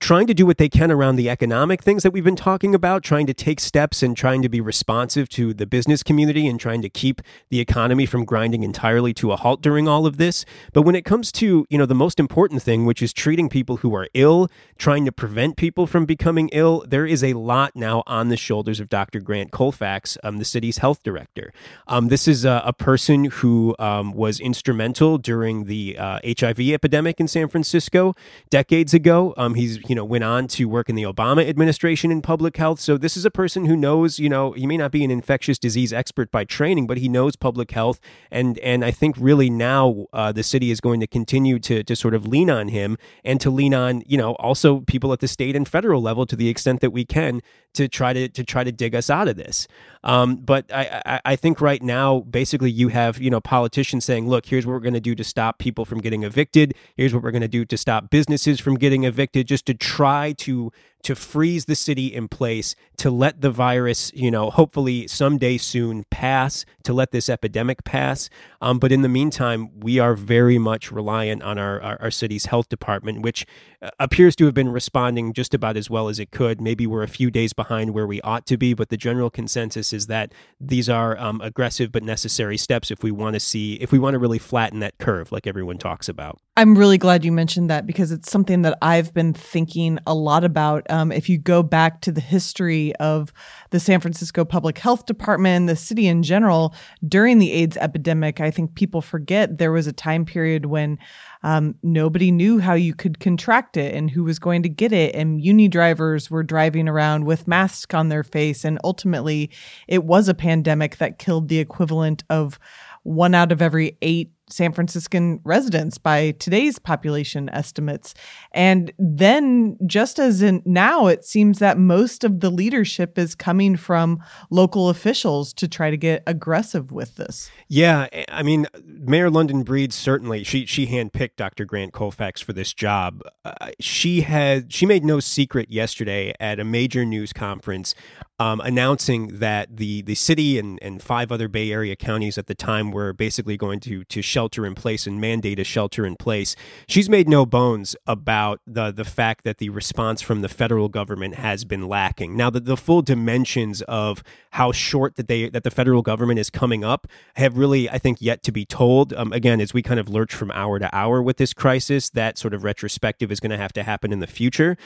trying 0.00 0.26
to 0.26 0.34
do 0.34 0.44
what 0.44 0.58
they 0.58 0.68
can 0.68 0.90
around 0.90 1.16
the 1.16 1.30
economic 1.30 1.82
things 1.82 2.02
that 2.02 2.10
we've 2.10 2.24
been 2.24 2.36
talking 2.36 2.74
about, 2.74 3.02
trying 3.02 3.26
to 3.26 3.34
take 3.34 3.60
steps 3.60 4.02
and 4.02 4.16
trying 4.16 4.42
to 4.42 4.48
be 4.48 4.60
responsive 4.60 5.28
to 5.28 5.54
the 5.54 5.66
business 5.66 6.02
community 6.02 6.46
and 6.46 6.58
trying 6.58 6.82
to 6.82 6.88
keep 6.88 7.22
the 7.48 7.60
economy 7.60 8.04
from 8.04 8.24
grinding 8.24 8.62
entirely 8.62 9.14
to 9.14 9.32
a 9.32 9.36
halt 9.36 9.62
during 9.62 9.86
all 9.86 10.04
of 10.04 10.16
this. 10.16 10.44
But 10.72 10.82
when 10.82 10.94
it 10.94 11.04
comes 11.04 11.30
to, 11.32 11.66
you 11.70 11.78
know, 11.78 11.86
the 11.86 11.94
most 11.94 12.18
important 12.18 12.62
thing, 12.62 12.84
which 12.84 13.02
is 13.02 13.12
treating 13.12 13.48
people 13.48 13.78
who 13.78 13.94
are 13.94 14.08
ill, 14.14 14.50
trying 14.78 15.04
to 15.04 15.12
prevent 15.12 15.56
people 15.56 15.86
from 15.86 16.06
becoming 16.06 16.48
ill, 16.52 16.84
there 16.86 17.06
is 17.06 17.22
a 17.22 17.34
lot 17.34 17.74
now 17.76 18.02
on 18.06 18.28
the 18.28 18.36
shoulders 18.36 18.80
of 18.80 18.88
Dr. 18.88 19.20
Grant 19.20 19.52
Colfax, 19.52 20.18
um, 20.24 20.38
the 20.38 20.44
city's 20.44 20.78
health 20.78 21.02
director. 21.02 21.52
Um, 21.86 22.08
this 22.08 22.26
is 22.26 22.44
a, 22.44 22.62
a 22.64 22.72
person 22.72 23.24
who 23.26 23.76
um, 23.78 24.12
was 24.12 24.40
instrumental 24.40 25.18
during 25.18 25.64
the 25.64 25.96
uh, 25.98 26.18
HIV 26.26 26.60
epidemic 26.60 27.20
in 27.20 27.28
San 27.28 27.48
Francisco 27.48 28.16
decades 28.50 28.92
ago. 28.92 29.34
Um, 29.36 29.54
he's 29.54 29.78
you 29.88 29.94
know, 29.94 30.04
went 30.04 30.24
on 30.24 30.46
to 30.48 30.64
work 30.66 30.88
in 30.88 30.94
the 30.94 31.02
Obama 31.02 31.48
administration 31.48 32.10
in 32.10 32.22
public 32.22 32.56
health. 32.56 32.80
So 32.80 32.96
this 32.96 33.16
is 33.16 33.24
a 33.24 33.30
person 33.30 33.66
who 33.66 33.76
knows, 33.76 34.18
you 34.18 34.28
know, 34.28 34.52
he 34.52 34.66
may 34.66 34.76
not 34.76 34.90
be 34.90 35.04
an 35.04 35.10
infectious 35.10 35.58
disease 35.58 35.92
expert 35.92 36.30
by 36.30 36.44
training, 36.44 36.86
but 36.86 36.98
he 36.98 37.08
knows 37.08 37.36
public 37.36 37.70
health. 37.70 38.00
And 38.30 38.58
and 38.60 38.84
I 38.84 38.90
think 38.90 39.16
really 39.18 39.50
now 39.50 40.06
uh, 40.12 40.32
the 40.32 40.42
city 40.42 40.70
is 40.70 40.80
going 40.80 41.00
to 41.00 41.06
continue 41.06 41.58
to 41.60 41.82
to 41.82 41.96
sort 41.96 42.14
of 42.14 42.26
lean 42.26 42.50
on 42.50 42.68
him 42.68 42.96
and 43.24 43.40
to 43.40 43.50
lean 43.50 43.74
on, 43.74 44.02
you 44.06 44.18
know, 44.18 44.34
also 44.34 44.80
people 44.80 45.12
at 45.12 45.20
the 45.20 45.28
state 45.28 45.56
and 45.56 45.68
federal 45.68 46.00
level 46.02 46.26
to 46.26 46.36
the 46.36 46.48
extent 46.48 46.80
that 46.80 46.90
we 46.90 47.04
can 47.04 47.40
to 47.74 47.88
try 47.88 48.12
to 48.12 48.28
to 48.28 48.44
try 48.44 48.64
to 48.64 48.72
dig 48.72 48.94
us 48.94 49.10
out 49.10 49.28
of 49.28 49.36
this. 49.36 49.68
Um, 50.02 50.36
but 50.36 50.72
I, 50.72 51.02
I, 51.06 51.20
I 51.24 51.36
think 51.36 51.60
right 51.60 51.82
now, 51.82 52.20
basically, 52.20 52.70
you 52.70 52.88
have 52.88 53.20
you 53.20 53.30
know 53.30 53.40
politicians 53.40 54.04
saying, 54.04 54.28
"Look, 54.28 54.46
here's 54.46 54.66
what 54.66 54.72
we're 54.72 54.80
going 54.80 54.94
to 54.94 55.00
do 55.00 55.14
to 55.14 55.24
stop 55.24 55.58
people 55.58 55.84
from 55.84 56.00
getting 56.00 56.22
evicted. 56.22 56.74
Here's 56.96 57.14
what 57.14 57.22
we're 57.22 57.30
going 57.30 57.42
to 57.42 57.48
do 57.48 57.64
to 57.64 57.76
stop 57.76 58.10
businesses 58.10 58.60
from 58.60 58.76
getting 58.76 59.04
evicted, 59.04 59.46
just 59.46 59.66
to 59.66 59.74
try 59.74 60.32
to 60.38 60.72
to 61.04 61.14
freeze 61.14 61.66
the 61.66 61.74
city 61.74 62.06
in 62.12 62.28
place, 62.28 62.74
to 62.96 63.10
let 63.10 63.40
the 63.40 63.50
virus, 63.50 64.10
you 64.14 64.30
know, 64.30 64.50
hopefully 64.50 65.06
someday 65.06 65.56
soon 65.56 66.04
pass, 66.10 66.64
to 66.82 66.92
let 66.92 67.12
this 67.12 67.28
epidemic 67.28 67.84
pass. 67.84 68.28
Um, 68.60 68.78
but 68.78 68.90
in 68.90 69.02
the 69.02 69.08
meantime, 69.08 69.78
we 69.80 69.98
are 69.98 70.14
very 70.14 70.58
much 70.58 70.90
reliant 70.90 71.42
on 71.42 71.58
our, 71.58 71.80
our, 71.82 72.00
our 72.00 72.10
city's 72.10 72.46
health 72.46 72.68
department, 72.68 73.22
which 73.22 73.46
uh, 73.82 73.90
appears 74.00 74.34
to 74.36 74.46
have 74.46 74.54
been 74.54 74.70
responding 74.70 75.32
just 75.32 75.54
about 75.54 75.76
as 75.76 75.90
well 75.90 76.08
as 76.08 76.18
it 76.18 76.30
could. 76.30 76.60
Maybe 76.60 76.86
we're 76.86 77.02
a 77.02 77.08
few 77.08 77.30
days 77.30 77.52
behind 77.52 77.92
where 77.92 78.06
we 78.06 78.20
ought 78.22 78.46
to 78.46 78.56
be, 78.56 78.74
but 78.74 78.88
the 78.88 78.96
general 78.96 79.30
consensus 79.30 79.92
is 79.92 80.06
that 80.06 80.32
these 80.58 80.88
are 80.88 81.18
um, 81.18 81.40
aggressive 81.42 81.92
but 81.92 82.02
necessary 82.02 82.56
steps 82.56 82.90
if 82.90 83.02
we 83.02 83.10
want 83.10 83.34
to 83.34 83.40
see, 83.40 83.74
if 83.74 83.92
we 83.92 83.98
want 83.98 84.14
to 84.14 84.18
really 84.18 84.38
flatten 84.38 84.80
that 84.80 84.96
curve 84.98 85.32
like 85.32 85.46
everyone 85.46 85.76
talks 85.76 86.08
about. 86.08 86.38
I'm 86.56 86.78
really 86.78 86.98
glad 86.98 87.24
you 87.24 87.32
mentioned 87.32 87.68
that 87.68 87.84
because 87.84 88.12
it's 88.12 88.30
something 88.30 88.62
that 88.62 88.78
I've 88.80 89.12
been 89.12 89.34
thinking 89.34 89.98
a 90.06 90.14
lot 90.14 90.44
about 90.44 90.86
um, 90.94 91.10
if 91.10 91.28
you 91.28 91.38
go 91.38 91.64
back 91.64 92.02
to 92.02 92.12
the 92.12 92.20
history 92.20 92.94
of 92.96 93.32
the 93.70 93.80
San 93.80 93.98
Francisco 93.98 94.44
Public 94.44 94.78
Health 94.78 95.06
Department, 95.06 95.66
the 95.66 95.74
city 95.74 96.06
in 96.06 96.22
general, 96.22 96.72
during 97.06 97.40
the 97.40 97.50
AIDS 97.50 97.76
epidemic, 97.78 98.40
I 98.40 98.52
think 98.52 98.76
people 98.76 99.02
forget 99.02 99.58
there 99.58 99.72
was 99.72 99.88
a 99.88 99.92
time 99.92 100.24
period 100.24 100.66
when 100.66 101.00
um, 101.42 101.74
nobody 101.82 102.30
knew 102.30 102.60
how 102.60 102.74
you 102.74 102.94
could 102.94 103.18
contract 103.18 103.76
it 103.76 103.92
and 103.92 104.08
who 104.08 104.22
was 104.22 104.38
going 104.38 104.62
to 104.62 104.68
get 104.68 104.92
it. 104.92 105.16
And 105.16 105.38
Muni 105.38 105.66
drivers 105.66 106.30
were 106.30 106.44
driving 106.44 106.88
around 106.88 107.24
with 107.24 107.48
masks 107.48 107.92
on 107.92 108.08
their 108.08 108.22
face. 108.22 108.64
And 108.64 108.78
ultimately, 108.84 109.50
it 109.88 110.04
was 110.04 110.28
a 110.28 110.34
pandemic 110.34 110.98
that 110.98 111.18
killed 111.18 111.48
the 111.48 111.58
equivalent 111.58 112.22
of 112.30 112.60
one 113.02 113.34
out 113.34 113.50
of 113.50 113.60
every 113.60 113.98
eight 114.00 114.30
San 114.48 114.72
Franciscan 114.72 115.40
residents 115.44 115.98
by 115.98 116.32
today's 116.32 116.78
population 116.78 117.48
estimates. 117.50 118.14
And 118.52 118.92
then, 118.98 119.78
just 119.86 120.18
as 120.18 120.42
in 120.42 120.62
now, 120.64 121.06
it 121.06 121.24
seems 121.24 121.58
that 121.60 121.78
most 121.78 122.24
of 122.24 122.40
the 122.40 122.50
leadership 122.50 123.18
is 123.18 123.34
coming 123.34 123.76
from 123.76 124.22
local 124.50 124.88
officials 124.88 125.52
to 125.54 125.68
try 125.68 125.90
to 125.90 125.96
get 125.96 126.22
aggressive 126.26 126.92
with 126.92 127.16
this. 127.16 127.50
Yeah, 127.68 128.06
I 128.28 128.42
mean, 128.42 128.66
Mayor 128.84 129.30
London 129.30 129.62
Breed 129.62 129.92
certainly 129.92 130.44
she 130.44 130.66
she 130.66 130.86
handpicked 130.86 131.36
Dr. 131.36 131.64
Grant 131.64 131.92
Colfax 131.92 132.40
for 132.40 132.52
this 132.52 132.72
job. 132.74 133.22
Uh, 133.44 133.70
she 133.80 134.20
had 134.20 134.72
she 134.72 134.86
made 134.86 135.04
no 135.04 135.20
secret 135.20 135.70
yesterday 135.70 136.34
at 136.40 136.60
a 136.60 136.64
major 136.64 137.04
news 137.04 137.32
conference 137.32 137.94
um, 138.40 138.60
announcing 138.60 139.38
that 139.38 139.76
the 139.76 140.02
the 140.02 140.14
city 140.14 140.58
and, 140.58 140.78
and 140.82 141.00
five 141.00 141.30
other 141.30 141.46
Bay 141.46 141.70
Area 141.70 141.94
counties 141.94 142.36
at 142.36 142.46
the 142.46 142.54
time 142.54 142.90
were 142.90 143.12
basically 143.12 143.56
going 143.56 143.78
to 143.80 144.02
to 144.04 144.22
shelter 144.22 144.66
in 144.66 144.74
place 144.74 145.06
and 145.06 145.20
mandate 145.20 145.58
a 145.60 145.64
shelter 145.64 146.04
in 146.04 146.16
place. 146.16 146.56
She's 146.88 147.08
made 147.08 147.28
no 147.28 147.46
bones 147.46 147.94
about 148.06 148.60
the 148.66 148.90
the 148.90 149.04
fact 149.04 149.44
that 149.44 149.58
the 149.58 149.68
response 149.68 150.20
from 150.20 150.42
the 150.42 150.48
federal 150.48 150.88
government 150.88 151.36
has 151.36 151.64
been 151.64 151.88
lacking. 151.88 152.36
Now, 152.36 152.50
the, 152.50 152.60
the 152.60 152.76
full 152.76 153.02
dimensions 153.02 153.82
of 153.82 154.24
how 154.50 154.72
short 154.72 155.14
that 155.14 155.28
they 155.28 155.48
that 155.48 155.62
the 155.62 155.70
federal 155.70 156.02
government 156.02 156.40
is 156.40 156.50
coming 156.50 156.82
up 156.82 157.06
have 157.36 157.56
really, 157.56 157.88
I 157.88 157.98
think, 157.98 158.20
yet 158.20 158.42
to 158.44 158.52
be 158.52 158.64
told. 158.64 159.12
Um, 159.12 159.32
again, 159.32 159.60
as 159.60 159.72
we 159.72 159.82
kind 159.82 160.00
of 160.00 160.08
lurch 160.08 160.34
from 160.34 160.50
hour 160.50 160.80
to 160.80 160.92
hour 160.92 161.22
with 161.22 161.36
this 161.36 161.52
crisis, 161.52 162.10
that 162.10 162.36
sort 162.36 162.52
of 162.52 162.64
retrospective 162.64 163.30
is 163.30 163.38
going 163.38 163.50
to 163.50 163.56
have 163.56 163.72
to 163.74 163.84
happen 163.84 164.12
in 164.12 164.18
the 164.18 164.26
future. 164.26 164.76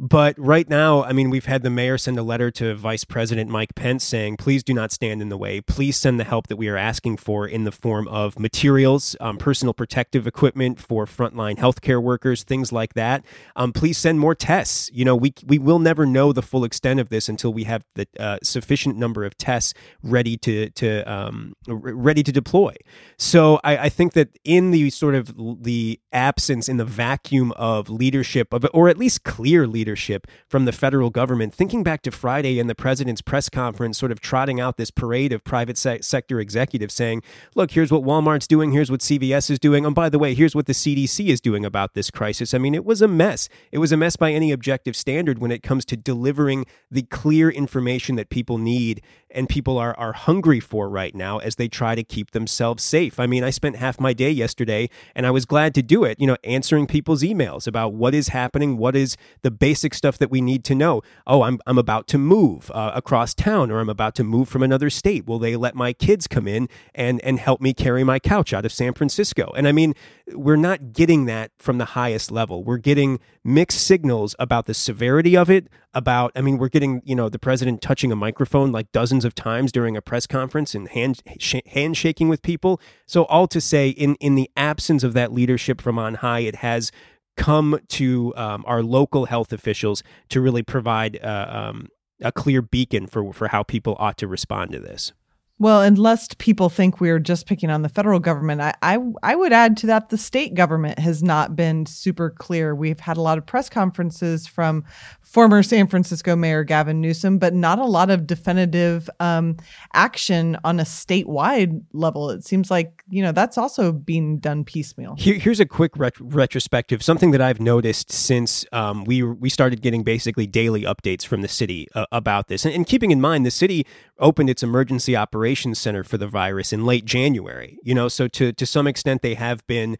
But 0.00 0.38
right 0.38 0.68
now, 0.68 1.02
I 1.02 1.12
mean, 1.12 1.28
we've 1.28 1.46
had 1.46 1.64
the 1.64 1.70
mayor 1.70 1.98
send 1.98 2.20
a 2.20 2.22
letter 2.22 2.52
to 2.52 2.76
Vice 2.76 3.02
President 3.02 3.50
Mike 3.50 3.74
Pence 3.74 4.04
saying, 4.04 4.36
please 4.36 4.62
do 4.62 4.72
not 4.72 4.92
stand 4.92 5.20
in 5.20 5.28
the 5.28 5.36
way. 5.36 5.60
Please 5.60 5.96
send 5.96 6.20
the 6.20 6.24
help 6.24 6.46
that 6.46 6.56
we 6.56 6.68
are 6.68 6.76
asking 6.76 7.16
for 7.16 7.48
in 7.48 7.64
the 7.64 7.72
form 7.72 8.06
of 8.06 8.38
materials, 8.38 9.16
um, 9.18 9.38
personal 9.38 9.74
protective 9.74 10.24
equipment 10.24 10.78
for 10.78 11.04
frontline 11.04 11.56
healthcare 11.56 12.00
workers, 12.00 12.44
things 12.44 12.70
like 12.70 12.94
that. 12.94 13.24
Um, 13.56 13.72
please 13.72 13.98
send 13.98 14.20
more 14.20 14.36
tests. 14.36 14.88
You 14.94 15.04
know, 15.04 15.16
we, 15.16 15.34
we 15.44 15.58
will 15.58 15.80
never 15.80 16.06
know 16.06 16.32
the 16.32 16.42
full 16.42 16.62
extent 16.62 17.00
of 17.00 17.08
this 17.08 17.28
until 17.28 17.52
we 17.52 17.64
have 17.64 17.84
the 17.96 18.06
uh, 18.20 18.38
sufficient 18.40 18.96
number 18.96 19.24
of 19.24 19.36
tests 19.36 19.74
ready 20.04 20.36
to, 20.36 20.70
to 20.70 21.02
um, 21.12 21.54
ready 21.66 22.22
to 22.22 22.30
deploy. 22.30 22.72
So 23.18 23.58
I, 23.64 23.78
I 23.78 23.88
think 23.88 24.12
that 24.12 24.38
in 24.44 24.70
the 24.70 24.90
sort 24.90 25.16
of 25.16 25.34
the 25.64 25.98
absence, 26.12 26.68
in 26.68 26.76
the 26.76 26.84
vacuum 26.84 27.50
of 27.56 27.90
leadership, 27.90 28.52
of, 28.52 28.64
or 28.72 28.88
at 28.88 28.96
least 28.96 29.24
clear 29.24 29.66
leadership, 29.66 29.87
leadership 29.88 30.26
from 30.46 30.66
the 30.66 30.72
federal 30.72 31.08
government. 31.08 31.54
Thinking 31.54 31.82
back 31.82 32.02
to 32.02 32.10
Friday 32.10 32.60
and 32.60 32.68
the 32.68 32.74
president's 32.74 33.22
press 33.22 33.48
conference, 33.48 33.96
sort 33.96 34.12
of 34.12 34.20
trotting 34.20 34.60
out 34.60 34.76
this 34.76 34.90
parade 34.90 35.32
of 35.32 35.42
private 35.44 35.78
se- 35.78 36.02
sector 36.02 36.40
executives 36.40 36.92
saying, 36.92 37.22
look, 37.54 37.70
here's 37.70 37.90
what 37.90 38.02
Walmart's 38.02 38.46
doing, 38.46 38.72
here's 38.72 38.90
what 38.90 39.00
CVS 39.00 39.50
is 39.50 39.58
doing. 39.58 39.86
And 39.86 39.94
by 39.94 40.10
the 40.10 40.18
way, 40.18 40.34
here's 40.34 40.54
what 40.54 40.66
the 40.66 40.74
CDC 40.74 41.28
is 41.28 41.40
doing 41.40 41.64
about 41.64 41.94
this 41.94 42.10
crisis. 42.10 42.52
I 42.52 42.58
mean, 42.58 42.74
it 42.74 42.84
was 42.84 43.00
a 43.00 43.08
mess. 43.08 43.48
It 43.72 43.78
was 43.78 43.90
a 43.90 43.96
mess 43.96 44.16
by 44.16 44.30
any 44.30 44.52
objective 44.52 44.94
standard 44.94 45.38
when 45.38 45.50
it 45.50 45.62
comes 45.62 45.86
to 45.86 45.96
delivering 45.96 46.66
the 46.90 47.02
clear 47.02 47.48
information 47.48 48.16
that 48.16 48.28
people 48.28 48.58
need 48.58 49.00
and 49.30 49.48
people 49.48 49.78
are, 49.78 49.96
are 49.98 50.12
hungry 50.12 50.60
for 50.60 50.88
right 50.88 51.14
now 51.14 51.38
as 51.38 51.56
they 51.56 51.68
try 51.68 51.94
to 51.94 52.02
keep 52.02 52.30
themselves 52.30 52.82
safe. 52.82 53.20
I 53.20 53.26
mean, 53.26 53.44
I 53.44 53.50
spent 53.50 53.76
half 53.76 54.00
my 54.00 54.12
day 54.12 54.30
yesterday 54.30 54.88
and 55.14 55.26
I 55.26 55.30
was 55.30 55.44
glad 55.44 55.74
to 55.74 55.82
do 55.82 56.04
it, 56.04 56.18
you 56.20 56.26
know, 56.26 56.36
answering 56.44 56.86
people's 56.86 57.22
emails 57.22 57.66
about 57.66 57.92
what 57.92 58.14
is 58.14 58.28
happening, 58.28 58.76
what 58.76 58.96
is 58.96 59.16
the 59.42 59.50
basic 59.50 59.94
stuff 59.94 60.18
that 60.18 60.30
we 60.30 60.40
need 60.40 60.64
to 60.64 60.74
know. 60.74 61.02
Oh, 61.26 61.42
I'm, 61.42 61.58
I'm 61.66 61.78
about 61.78 62.06
to 62.08 62.18
move 62.18 62.70
uh, 62.72 62.92
across 62.94 63.34
town 63.34 63.70
or 63.70 63.80
I'm 63.80 63.90
about 63.90 64.14
to 64.16 64.24
move 64.24 64.48
from 64.48 64.62
another 64.62 64.90
state. 64.90 65.26
Will 65.26 65.38
they 65.38 65.56
let 65.56 65.74
my 65.74 65.92
kids 65.92 66.26
come 66.26 66.48
in 66.48 66.68
and, 66.94 67.20
and 67.22 67.38
help 67.38 67.60
me 67.60 67.74
carry 67.74 68.04
my 68.04 68.18
couch 68.18 68.52
out 68.52 68.64
of 68.64 68.72
San 68.72 68.94
Francisco? 68.94 69.52
And 69.56 69.68
I 69.68 69.72
mean, 69.72 69.94
we're 70.32 70.56
not 70.56 70.92
getting 70.92 71.26
that 71.26 71.50
from 71.58 71.78
the 71.78 71.84
highest 71.84 72.30
level. 72.30 72.64
We're 72.64 72.78
getting 72.78 73.20
mixed 73.44 73.80
signals 73.86 74.34
about 74.38 74.66
the 74.66 74.74
severity 74.74 75.36
of 75.36 75.50
it, 75.50 75.68
about, 75.94 76.32
I 76.36 76.42
mean, 76.42 76.58
we're 76.58 76.68
getting, 76.68 77.00
you 77.04 77.14
know, 77.14 77.28
the 77.28 77.38
president 77.38 77.80
touching 77.80 78.12
a 78.12 78.16
microphone 78.16 78.72
like 78.72 78.92
of 79.24 79.34
times 79.34 79.72
during 79.72 79.96
a 79.96 80.02
press 80.02 80.26
conference 80.26 80.74
and 80.74 80.88
hand, 80.88 81.22
sh- 81.38 81.56
handshaking 81.66 82.28
with 82.28 82.42
people. 82.42 82.80
So, 83.06 83.24
all 83.24 83.46
to 83.48 83.60
say, 83.60 83.90
in, 83.90 84.14
in 84.16 84.34
the 84.34 84.50
absence 84.56 85.02
of 85.04 85.14
that 85.14 85.32
leadership 85.32 85.80
from 85.80 85.98
on 85.98 86.14
high, 86.14 86.40
it 86.40 86.56
has 86.56 86.92
come 87.36 87.78
to 87.88 88.34
um, 88.36 88.64
our 88.66 88.82
local 88.82 89.26
health 89.26 89.52
officials 89.52 90.02
to 90.28 90.40
really 90.40 90.62
provide 90.62 91.18
uh, 91.22 91.46
um, 91.48 91.88
a 92.20 92.32
clear 92.32 92.60
beacon 92.60 93.06
for, 93.06 93.32
for 93.32 93.48
how 93.48 93.62
people 93.62 93.96
ought 93.98 94.18
to 94.18 94.26
respond 94.26 94.72
to 94.72 94.80
this. 94.80 95.12
Well, 95.60 95.82
and 95.82 95.98
lest 95.98 96.38
people 96.38 96.68
think 96.68 97.00
we're 97.00 97.18
just 97.18 97.46
picking 97.46 97.68
on 97.68 97.82
the 97.82 97.88
federal 97.88 98.20
government, 98.20 98.60
I, 98.60 98.74
I, 98.80 98.98
I 99.24 99.34
would 99.34 99.52
add 99.52 99.76
to 99.78 99.86
that 99.88 100.08
the 100.10 100.18
state 100.18 100.54
government 100.54 101.00
has 101.00 101.20
not 101.22 101.56
been 101.56 101.84
super 101.84 102.30
clear. 102.30 102.76
We've 102.76 103.00
had 103.00 103.16
a 103.16 103.20
lot 103.20 103.38
of 103.38 103.46
press 103.46 103.68
conferences 103.68 104.46
from 104.46 104.84
former 105.28 105.62
San 105.62 105.86
Francisco 105.86 106.34
Mayor 106.36 106.64
Gavin 106.64 107.00
Newsom, 107.00 107.38
but 107.38 107.54
not 107.54 107.78
a 107.78 107.84
lot 107.84 108.08
of 108.08 108.26
definitive 108.26 109.10
um, 109.20 109.56
action 109.92 110.56
on 110.64 110.80
a 110.80 110.84
statewide 110.84 111.82
level. 111.92 112.30
It 112.30 112.44
seems 112.44 112.70
like 112.70 113.02
you 113.10 113.22
know 113.22 113.32
that's 113.32 113.58
also 113.58 113.92
being 113.92 114.38
done 114.38 114.64
piecemeal. 114.64 115.16
Here, 115.18 115.38
here's 115.38 115.60
a 115.60 115.66
quick 115.66 115.92
ret- 115.96 116.18
retrospective. 116.20 117.02
Something 117.02 117.32
that 117.32 117.42
I've 117.42 117.60
noticed 117.60 118.10
since 118.10 118.64
um, 118.72 119.04
we 119.04 119.22
we 119.22 119.50
started 119.50 119.82
getting 119.82 120.02
basically 120.02 120.46
daily 120.46 120.82
updates 120.82 121.26
from 121.26 121.42
the 121.42 121.48
city 121.48 121.88
uh, 121.94 122.06
about 122.10 122.48
this, 122.48 122.64
and, 122.64 122.74
and 122.74 122.86
keeping 122.86 123.10
in 123.10 123.20
mind 123.20 123.44
the 123.44 123.50
city 123.50 123.86
opened 124.18 124.48
its 124.48 124.62
emergency 124.62 125.14
operations 125.48 125.78
center 125.78 126.04
for 126.04 126.18
the 126.18 126.26
virus 126.26 126.74
in 126.74 126.84
late 126.84 127.06
January. 127.06 127.78
You 127.82 127.94
know, 127.94 128.08
so 128.08 128.28
to 128.28 128.52
to 128.52 128.66
some 128.66 128.86
extent 128.86 129.22
they 129.22 129.34
have 129.34 129.66
been 129.66 129.96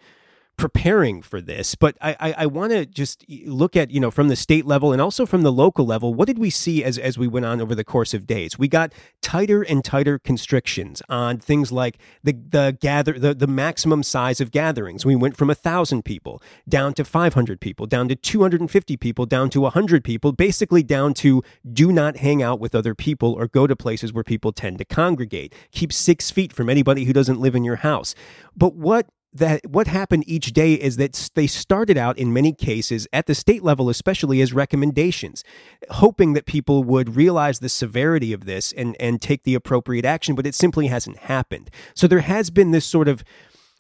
preparing 0.58 1.22
for 1.22 1.40
this, 1.40 1.74
but 1.76 1.96
I, 2.02 2.16
I, 2.20 2.34
I 2.38 2.46
want 2.46 2.72
to 2.72 2.84
just 2.84 3.24
look 3.46 3.76
at, 3.76 3.90
you 3.90 4.00
know, 4.00 4.10
from 4.10 4.28
the 4.28 4.36
state 4.36 4.66
level 4.66 4.92
and 4.92 5.00
also 5.00 5.24
from 5.24 5.42
the 5.42 5.52
local 5.52 5.86
level, 5.86 6.12
what 6.12 6.26
did 6.26 6.38
we 6.38 6.50
see 6.50 6.84
as, 6.84 6.98
as 6.98 7.16
we 7.16 7.28
went 7.28 7.46
on 7.46 7.60
over 7.60 7.74
the 7.74 7.84
course 7.84 8.12
of 8.12 8.26
days? 8.26 8.58
We 8.58 8.66
got 8.66 8.92
tighter 9.22 9.62
and 9.62 9.84
tighter 9.84 10.18
constrictions 10.18 11.00
on 11.08 11.38
things 11.38 11.70
like 11.70 11.98
the, 12.24 12.32
the 12.32 12.76
gather, 12.78 13.18
the, 13.18 13.34
the 13.34 13.46
maximum 13.46 14.02
size 14.02 14.40
of 14.40 14.50
gatherings. 14.50 15.06
We 15.06 15.14
went 15.14 15.36
from 15.36 15.48
a 15.48 15.54
thousand 15.54 16.04
people 16.04 16.42
down 16.68 16.92
to 16.94 17.04
500 17.04 17.60
people, 17.60 17.86
down 17.86 18.08
to 18.08 18.16
250 18.16 18.96
people, 18.96 19.26
down 19.26 19.50
to 19.50 19.60
100 19.60 20.02
people, 20.02 20.32
basically 20.32 20.82
down 20.82 21.14
to 21.14 21.42
do 21.72 21.92
not 21.92 22.16
hang 22.16 22.42
out 22.42 22.58
with 22.58 22.74
other 22.74 22.96
people 22.96 23.32
or 23.32 23.46
go 23.46 23.68
to 23.68 23.76
places 23.76 24.12
where 24.12 24.24
people 24.24 24.52
tend 24.52 24.78
to 24.78 24.84
congregate. 24.84 25.54
Keep 25.70 25.92
six 25.92 26.32
feet 26.32 26.52
from 26.52 26.68
anybody 26.68 27.04
who 27.04 27.12
doesn't 27.12 27.40
live 27.40 27.54
in 27.54 27.62
your 27.62 27.76
house. 27.76 28.16
But 28.56 28.74
what 28.74 29.06
that 29.32 29.60
what 29.66 29.86
happened 29.86 30.24
each 30.26 30.52
day 30.52 30.74
is 30.74 30.96
that 30.96 31.30
they 31.34 31.46
started 31.46 31.98
out 31.98 32.18
in 32.18 32.32
many 32.32 32.52
cases 32.52 33.06
at 33.12 33.26
the 33.26 33.34
state 33.34 33.62
level 33.62 33.88
especially 33.90 34.40
as 34.40 34.52
recommendations 34.52 35.44
hoping 35.90 36.32
that 36.32 36.46
people 36.46 36.82
would 36.82 37.14
realize 37.14 37.58
the 37.58 37.68
severity 37.68 38.32
of 38.32 38.46
this 38.46 38.72
and 38.72 38.96
and 38.98 39.20
take 39.20 39.44
the 39.44 39.54
appropriate 39.54 40.04
action 40.04 40.34
but 40.34 40.46
it 40.46 40.54
simply 40.54 40.86
hasn't 40.86 41.18
happened. 41.18 41.70
So 41.94 42.06
there 42.06 42.20
has 42.20 42.50
been 42.50 42.70
this 42.70 42.84
sort 42.84 43.08
of 43.08 43.24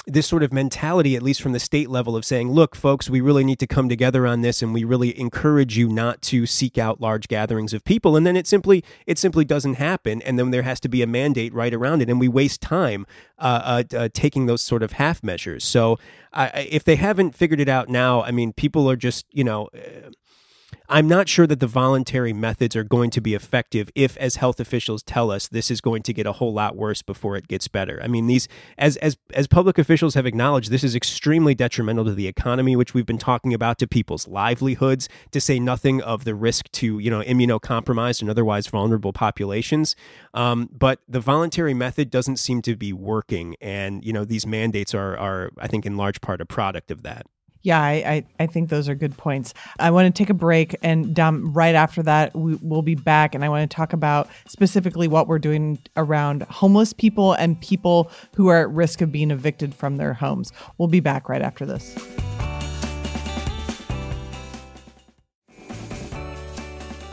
this 0.08 0.26
sort 0.26 0.42
of 0.42 0.52
mentality, 0.52 1.14
at 1.14 1.22
least 1.22 1.42
from 1.42 1.52
the 1.52 1.60
state 1.60 1.90
level, 1.90 2.16
of 2.16 2.24
saying, 2.24 2.50
look, 2.50 2.74
folks, 2.74 3.10
we 3.10 3.20
really 3.20 3.44
need 3.44 3.58
to 3.58 3.66
come 3.66 3.88
together 3.88 4.26
on 4.26 4.40
this 4.40 4.62
and 4.62 4.72
we 4.72 4.84
really 4.84 5.18
encourage 5.18 5.76
you 5.76 5.88
not 5.88 6.22
to 6.22 6.46
seek 6.46 6.78
out 6.78 7.00
large 7.00 7.28
gatherings 7.28 7.72
of 7.72 7.84
people. 7.84 8.16
And 8.16 8.26
then 8.26 8.36
it 8.36 8.46
simply 8.46 8.82
it 9.06 9.18
simply 9.18 9.44
doesn't 9.44 9.74
happen. 9.74 10.22
And 10.22 10.38
then 10.38 10.50
there 10.50 10.62
has 10.62 10.80
to 10.80 10.88
be 10.88 11.02
a 11.02 11.06
mandate 11.06 11.52
right 11.52 11.74
around 11.74 12.02
it. 12.02 12.08
And 12.08 12.18
we 12.18 12.28
waste 12.28 12.60
time 12.60 13.06
uh, 13.38 13.82
uh, 13.92 13.96
uh, 13.96 14.08
taking 14.12 14.46
those 14.46 14.62
sort 14.62 14.82
of 14.82 14.92
half 14.92 15.22
measures. 15.22 15.64
So 15.64 15.98
if 16.34 16.84
they 16.84 16.96
haven't 16.96 17.34
figured 17.34 17.60
it 17.60 17.68
out 17.68 17.88
now, 17.88 18.22
I 18.22 18.30
mean, 18.30 18.52
people 18.52 18.90
are 18.90 18.96
just, 18.96 19.26
you 19.30 19.44
know, 19.44 19.68
uh, 19.74 20.10
I'm 20.90 21.06
not 21.06 21.28
sure 21.28 21.46
that 21.46 21.60
the 21.60 21.66
voluntary 21.66 22.32
methods 22.32 22.74
are 22.74 22.82
going 22.82 23.10
to 23.10 23.20
be 23.20 23.34
effective 23.34 23.90
if, 23.94 24.16
as 24.16 24.36
health 24.36 24.58
officials 24.58 25.02
tell 25.02 25.30
us, 25.30 25.46
this 25.46 25.70
is 25.70 25.82
going 25.82 26.02
to 26.04 26.14
get 26.14 26.26
a 26.26 26.32
whole 26.32 26.54
lot 26.54 26.76
worse 26.76 27.02
before 27.02 27.36
it 27.36 27.46
gets 27.46 27.68
better. 27.68 28.00
I 28.02 28.06
mean, 28.06 28.26
these 28.26 28.48
as 28.78 28.96
as 28.98 29.18
as 29.34 29.46
public 29.46 29.76
officials 29.76 30.14
have 30.14 30.24
acknowledged, 30.24 30.70
this 30.70 30.82
is 30.82 30.96
extremely 30.96 31.54
detrimental 31.54 32.06
to 32.06 32.14
the 32.14 32.26
economy, 32.26 32.74
which 32.74 32.94
we've 32.94 33.04
been 33.04 33.18
talking 33.18 33.52
about, 33.52 33.78
to 33.78 33.86
people's 33.86 34.26
livelihoods. 34.26 35.10
To 35.32 35.40
say 35.42 35.60
nothing 35.60 36.00
of 36.00 36.24
the 36.24 36.34
risk 36.34 36.70
to 36.72 36.98
you 36.98 37.10
know 37.10 37.20
immunocompromised 37.20 38.22
and 38.22 38.30
otherwise 38.30 38.66
vulnerable 38.66 39.12
populations. 39.12 39.94
Um, 40.32 40.70
but 40.72 41.00
the 41.06 41.20
voluntary 41.20 41.74
method 41.74 42.10
doesn't 42.10 42.38
seem 42.38 42.62
to 42.62 42.76
be 42.76 42.94
working, 42.94 43.56
and 43.60 44.02
you 44.04 44.14
know 44.14 44.24
these 44.24 44.46
mandates 44.46 44.94
are 44.94 45.18
are 45.18 45.50
I 45.58 45.66
think 45.66 45.84
in 45.84 45.98
large 45.98 46.22
part 46.22 46.40
a 46.40 46.46
product 46.46 46.90
of 46.90 47.02
that. 47.02 47.26
Yeah, 47.68 47.82
I, 47.82 47.92
I, 47.92 48.24
I, 48.40 48.46
think 48.46 48.70
those 48.70 48.88
are 48.88 48.94
good 48.94 49.14
points. 49.18 49.52
I 49.78 49.90
want 49.90 50.06
to 50.06 50.18
take 50.18 50.30
a 50.30 50.34
break, 50.34 50.74
and 50.82 51.14
Dom, 51.14 51.52
right 51.52 51.74
after 51.74 52.02
that, 52.02 52.34
we, 52.34 52.54
will 52.62 52.80
be 52.80 52.94
back, 52.94 53.34
and 53.34 53.44
I 53.44 53.50
want 53.50 53.70
to 53.70 53.76
talk 53.76 53.92
about 53.92 54.26
specifically 54.46 55.06
what 55.06 55.28
we're 55.28 55.38
doing 55.38 55.78
around 55.94 56.44
homeless 56.44 56.94
people 56.94 57.34
and 57.34 57.60
people 57.60 58.10
who 58.34 58.48
are 58.48 58.62
at 58.62 58.70
risk 58.70 59.02
of 59.02 59.12
being 59.12 59.30
evicted 59.30 59.74
from 59.74 59.98
their 59.98 60.14
homes. 60.14 60.50
We'll 60.78 60.88
be 60.88 61.00
back 61.00 61.28
right 61.28 61.42
after 61.42 61.66
this. 61.66 61.94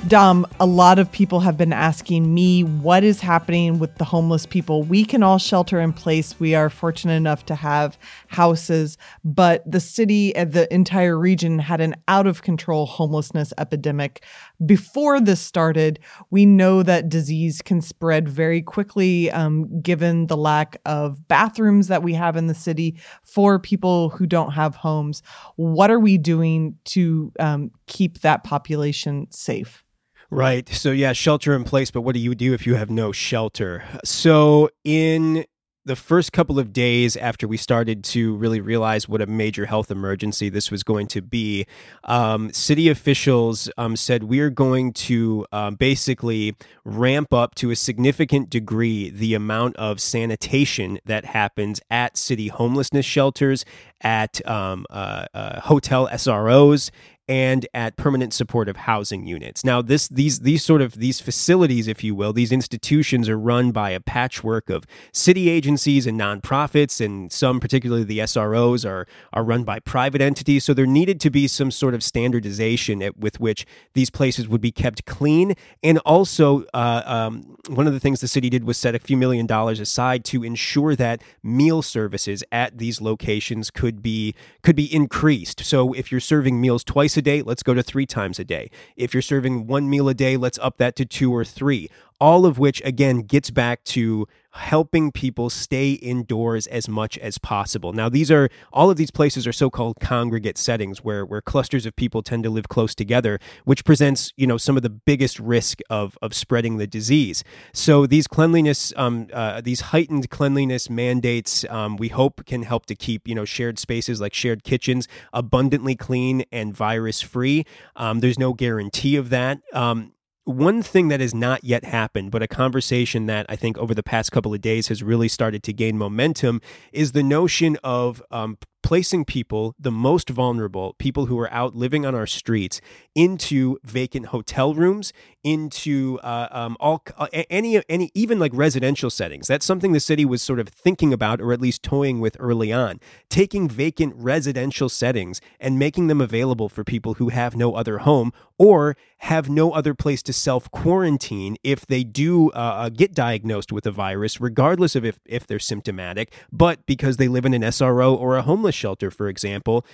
Dom, 0.07 0.45
a 0.59 0.67
lot 0.67 1.00
of 1.00 1.12
people 1.12 1.39
have 1.39 1.57
been 1.57 1.74
asking 1.74 2.31
me 2.31 2.63
what 2.63 3.03
is 3.03 3.21
happening 3.21 3.79
with 3.79 3.95
the 3.95 4.03
homeless 4.03 4.45
people. 4.45 4.83
We 4.83 5.03
can 5.03 5.24
all 5.24 5.39
shelter 5.39 5.79
in 5.79 5.93
place. 5.93 6.39
We 6.39 6.53
are 6.53 6.69
fortunate 6.69 7.15
enough 7.15 7.47
to 7.47 7.55
have 7.55 7.97
houses, 8.27 9.00
but 9.24 9.63
the 9.69 9.79
city 9.79 10.35
and 10.35 10.53
the 10.53 10.71
entire 10.71 11.17
region 11.17 11.57
had 11.57 11.81
an 11.81 11.95
out 12.07 12.27
of 12.27 12.43
control 12.43 12.85
homelessness 12.85 13.51
epidemic. 13.57 14.24
Before 14.63 15.19
this 15.19 15.41
started, 15.41 15.97
we 16.29 16.45
know 16.45 16.83
that 16.83 17.09
disease 17.09 17.63
can 17.63 17.81
spread 17.81 18.29
very 18.29 18.62
quickly 18.62 19.31
um, 19.31 19.81
given 19.81 20.27
the 20.27 20.38
lack 20.38 20.79
of 20.85 21.27
bathrooms 21.27 21.88
that 21.88 22.03
we 22.03 22.13
have 22.13 22.35
in 22.35 22.45
the 22.45 22.53
city 22.53 22.95
for 23.24 23.57
people 23.57 24.09
who 24.09 24.27
don't 24.27 24.51
have 24.51 24.75
homes. 24.75 25.24
What 25.55 25.89
are 25.89 26.00
we 26.00 26.19
doing 26.19 26.77
to 26.85 27.31
um, 27.39 27.71
keep 27.88 28.19
that 28.19 28.43
population 28.43 29.25
safe? 29.31 29.81
Right. 30.29 30.67
So, 30.70 30.91
yeah, 30.91 31.13
shelter 31.13 31.55
in 31.55 31.63
place, 31.63 31.91
but 31.91 32.01
what 32.01 32.13
do 32.13 32.20
you 32.20 32.36
do 32.36 32.53
if 32.53 32.65
you 32.65 32.75
have 32.75 32.89
no 32.89 33.12
shelter? 33.12 33.84
So, 34.03 34.70
in 34.84 35.46
the 35.86 35.96
first 35.96 36.34
couple 36.34 36.58
of 36.58 36.74
days 36.74 37.15
after 37.15 37.48
we 37.48 37.58
started 37.58 38.03
to 38.03 38.36
really 38.38 38.60
realize 38.60 39.08
what 39.08 39.22
a 39.22 39.27
major 39.27 39.67
health 39.67 39.91
emergency 39.91 40.50
this 40.50 40.72
was 40.72 40.82
going 40.82 41.05
to 41.05 41.22
be, 41.22 41.65
um, 42.05 42.51
city 42.51 42.89
officials 42.89 43.70
um, 43.77 43.96
said 43.96 44.24
we're 44.24 44.50
going 44.50 44.91
to 44.91 45.46
um, 45.51 45.75
basically 45.75 46.55
ramp 46.84 47.32
up 47.32 47.53
to 47.53 47.70
a 47.70 47.75
significant 47.75 48.50
degree 48.50 49.12
the 49.12 49.36
amount 49.36 49.75
of 49.75 50.01
sanitation 50.01 51.00
that 51.05 51.24
happens 51.24 51.79
at 51.91 52.17
city 52.17 52.48
homelessness 52.48 53.05
shelters, 53.05 53.63
at 54.01 54.46
um, 54.48 54.86
uh, 54.89 55.25
uh, 55.34 55.62
hotel 55.62 56.08
SROs, 56.12 56.89
and 57.27 57.65
at 57.74 57.98
permanent 57.98 58.34
supportive 58.34 58.77
housing 58.77 59.25
units. 59.25 59.63
Now, 59.63 59.82
this 59.82 60.08
these 60.08 60.41
these 60.41 60.63
sort 60.63 60.82
of 60.82 60.94
these 60.94 61.20
facilities, 61.20 61.88
if 61.88 62.03
you 62.03 62.13
will, 62.13 62.34
these 62.34 62.51
institutions 62.51 63.27
are 63.27 63.38
run 63.38 63.72
by 63.72 63.89
a 63.89 64.00
patchwork 64.00 64.70
of 64.70 64.86
city 65.12 65.50
agencies 65.50 66.05
and 66.05 66.20
nonprofits, 66.20 67.03
and 67.03 67.32
some, 67.32 67.60
particularly 67.60 68.03
the 68.03 68.20
SROs, 68.20 68.88
are 68.88 69.08
are 69.34 69.44
run 69.44 69.63
by 69.63 69.79
private 69.79 70.22
entities. 70.22 70.63
So 70.63 70.74
there 70.74 70.86
needed 70.86 71.20
to 71.22 71.29
be 71.29 71.48
some 71.48 71.72
sort 71.72 71.94
of 71.94 72.03
standardization 72.03 73.01
at, 73.01 73.17
with 73.17 73.39
which 73.39 73.65
these 73.94 74.10
places 74.10 74.48
would 74.48 74.62
be 74.62 74.72
kept 74.72 75.05
clean, 75.05 75.55
and 75.84 75.98
also 76.00 76.65
uh, 76.74 77.01
um, 77.05 77.58
one 77.70 77.88
of 77.88 77.94
the 77.94 78.00
things 78.00 78.22
the 78.22 78.27
city 78.27 78.50
did 78.50 78.65
was 78.65 78.77
set 78.77 78.94
a 78.94 79.00
few 79.00 79.17
million 79.17 79.48
dollars 79.48 79.79
aside 79.79 80.24
to 80.25 80.44
ensure 80.44 80.96
that 80.96 81.24
meal 81.41 81.82
services 81.82 82.44
at 82.51 82.77
these 82.77 83.01
locations 83.01 83.72
could 83.72 84.03
be 84.03 84.36
could 84.62 84.75
be 84.75 84.94
increased. 84.94 85.65
So 85.65 85.94
if 85.94 86.12
you're 86.12 86.22
serving 86.22 86.62
meals 86.62 86.84
twice 86.84 87.14
a 87.17 87.22
day, 87.22 87.41
let's 87.41 87.63
go 87.63 87.74
to 87.74 87.84
three 87.84 88.05
times 88.05 88.39
a 88.39 88.43
day. 88.43 88.69
If 88.95 89.13
you're 89.13 89.22
serving 89.22 89.67
one 89.67 89.89
meal 89.89 90.10
a 90.10 90.13
day, 90.13 90.38
let's 90.38 90.60
up 90.60 90.77
that 90.77 90.95
to 90.98 91.05
two 91.05 91.34
or 91.34 91.43
three 91.45 91.89
all 92.19 92.45
of 92.45 92.57
which 92.57 92.81
again 92.86 93.22
gets 93.22 93.51
back 93.51 93.84
to 93.84 94.27
helping 94.51 95.12
people 95.12 95.50
stay 95.50 95.91
indoors 95.91 96.65
as 96.67 96.88
much 96.88 97.17
as 97.17 97.38
possible. 97.38 97.91
Now 97.91 98.07
these 98.07 98.31
are 98.31 98.50
all 98.72 98.89
of 98.89 98.95
these 98.95 99.12
places 99.12 99.45
are 99.45 99.51
so-called 99.51 99.98
congregate 100.00 100.57
settings 100.57 101.03
where 101.03 101.25
where 101.25 101.41
clusters 101.41 101.86
of 101.86 101.95
people 101.95 102.24
tend 102.24 102.43
to 102.43 102.50
live 102.50 102.69
close 102.69 102.95
together, 102.95 103.38
which 103.65 103.84
presents, 103.84 104.31
you 104.38 104.48
know, 104.48 104.57
some 104.57 104.77
of 104.77 104.84
the 104.84 104.89
biggest 104.89 105.39
risk 105.39 105.79
of 105.89 106.17
of 106.22 106.34
spreading 106.34 106.77
the 106.77 106.88
disease. 106.88 107.43
So 107.74 108.05
these 108.05 108.27
cleanliness 108.27 108.93
um, 108.95 109.27
uh, 109.34 109.60
these 109.60 109.81
heightened 109.81 110.29
cleanliness 110.29 110.89
mandates 110.89 111.65
um, 111.69 111.98
we 111.98 112.07
hope 112.07 112.45
can 112.45 112.63
help 112.63 112.86
to 112.86 112.95
keep, 112.95 113.27
you 113.27 113.36
know, 113.36 113.45
shared 113.45 113.77
spaces 113.77 114.22
like 114.22 114.34
shared 114.34 114.63
kitchens 114.63 115.07
abundantly 115.34 115.95
clean 115.95 116.45
and 116.51 116.75
virus 116.75 117.22
free. 117.22 117.65
Um, 117.98 118.22
there's 118.22 118.39
no 118.39 118.53
guarantee 118.53 119.17
of 119.17 119.29
that. 119.31 119.60
Um, 119.74 120.13
one 120.45 120.83
thing 120.83 121.07
that 121.09 121.19
has 121.19 121.33
not 121.33 121.63
yet 121.63 121.83
happened, 121.83 122.31
but 122.31 122.41
a 122.41 122.47
conversation 122.47 123.25
that 123.25 123.45
I 123.49 123.55
think 123.55 123.77
over 123.77 123.93
the 123.93 124.03
past 124.03 124.31
couple 124.31 124.53
of 124.53 124.61
days 124.61 124.87
has 124.87 125.03
really 125.03 125.27
started 125.27 125.63
to 125.63 125.73
gain 125.73 125.97
momentum, 125.97 126.61
is 126.93 127.11
the 127.11 127.23
notion 127.23 127.77
of 127.83 128.23
um, 128.31 128.57
placing 128.86 129.25
people, 129.25 129.74
the 129.80 129.92
most 129.92 130.30
vulnerable, 130.30 130.94
people 131.00 131.25
who 131.25 131.39
are 131.39 131.51
out 131.51 131.75
living 131.75 132.06
on 132.06 132.13
our 132.13 132.27
streets, 132.27 132.80
into 133.15 133.80
vacant 133.84 134.27
hotel 134.27 134.75
rooms, 134.75 135.12
into 135.44 136.20
uh, 136.20 136.48
um, 136.51 136.77
all 136.80 137.01
uh, 137.18 137.27
any 137.50 137.82
any 137.89 138.12
even 138.13 138.38
like 138.38 138.51
residential 138.54 139.10
settings. 139.10 139.48
That's 139.48 139.65
something 139.65 139.92
the 139.92 140.00
city 140.00 140.24
was 140.24 140.44
sort 140.44 140.60
of 140.60 140.70
thinking 140.70 141.12
about, 141.13 141.42
or 141.42 141.51
at 141.51 141.60
least 141.60 141.82
toying 141.82 142.20
with 142.20 142.38
early 142.39 142.72
on, 142.72 143.00
taking 143.27 143.68
vacant 143.68 144.13
residential 144.18 144.88
settings 144.88 145.42
and 145.60 145.80
making 145.80 146.06
them 146.06 146.22
available 146.22 146.70
for 146.70 146.84
people 146.84 147.15
who 147.15 147.30
have 147.30 147.56
no 147.56 147.74
other 147.74 148.00
home 148.00 148.34
or 148.60 148.96
have 149.20 149.50
no 149.50 149.72
other 149.72 149.96
place 149.96 150.22
to 150.22 150.34
self 150.34 150.70
quarantine 150.70 151.58
if 151.63 151.88
they 151.88 152.04
do 152.04 152.52
uh, 152.52 152.54
uh, 152.54 152.89
get 152.89 153.15
diagnosed 153.15 153.71
with 153.71 153.88
a 153.88 153.91
virus, 153.91 154.39
regardless 154.39 154.95
of 154.95 155.04
if 155.04 155.19
if 155.26 155.48
they're 155.48 155.58
symptomatic, 155.58 156.32
but 156.52 156.86
because 156.86 157.17
they 157.17 157.28
live 157.28 157.45
in 157.45 157.54
an 157.56 157.63
SRO 157.63 158.15
or 158.15 158.38
a 158.38 158.43
homeless 158.43 158.74
shelter, 158.75 159.09
for 159.09 159.27
example, 159.27 159.85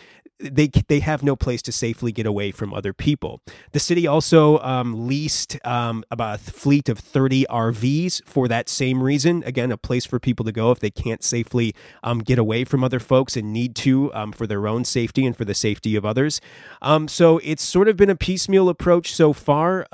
they 0.42 0.68
they 0.88 1.00
have 1.00 1.24
no 1.24 1.36
place 1.36 1.62
to 1.64 1.72
safely 1.72 2.12
get 2.12 2.26
away 2.26 2.52
from 2.52 2.74
other 2.74 2.94
people. 2.94 3.42
The 3.72 3.80
city 3.80 4.08
also 4.08 4.60
um, 4.60 5.08
leased 5.08 5.58
um, 5.66 6.04
about 6.12 6.36
a 6.36 6.52
fleet 6.52 6.90
of 6.90 7.00
30 7.00 7.46
RVs 7.50 8.24
for 8.26 8.48
that 8.48 8.70
same 8.70 9.04
reason. 9.04 9.44
Again, 9.46 9.72
a 9.72 9.78
place 9.78 10.06
for 10.06 10.20
people 10.20 10.46
to 10.46 10.52
go 10.52 10.72
if 10.72 10.80
they 10.80 10.90
can't 10.90 11.24
safely 11.24 11.76
um, 12.04 12.20
get 12.20 12.40
away 12.40 12.64
from 12.64 12.84
other 12.84 13.00
folks 13.00 13.38
and 13.38 13.54
need 13.54 13.76
to 13.78 14.14
um, 14.14 14.32
for 14.32 14.48
their 14.48 14.68
own 14.68 14.84
safety 14.84 15.26
and 15.26 15.36
for 15.36 15.46
the 15.46 15.54
safety 15.54 15.96
of 15.96 16.06
others. 16.06 16.42
Um, 16.82 17.08
so 17.08 17.40
it's 17.44 17.64
sort 17.64 17.88
of 17.88 17.98
been 17.98 18.10
a 18.10 18.16
piecemeal 18.16 18.70
approach 18.70 19.14
so 19.14 19.34
far. 19.34 19.86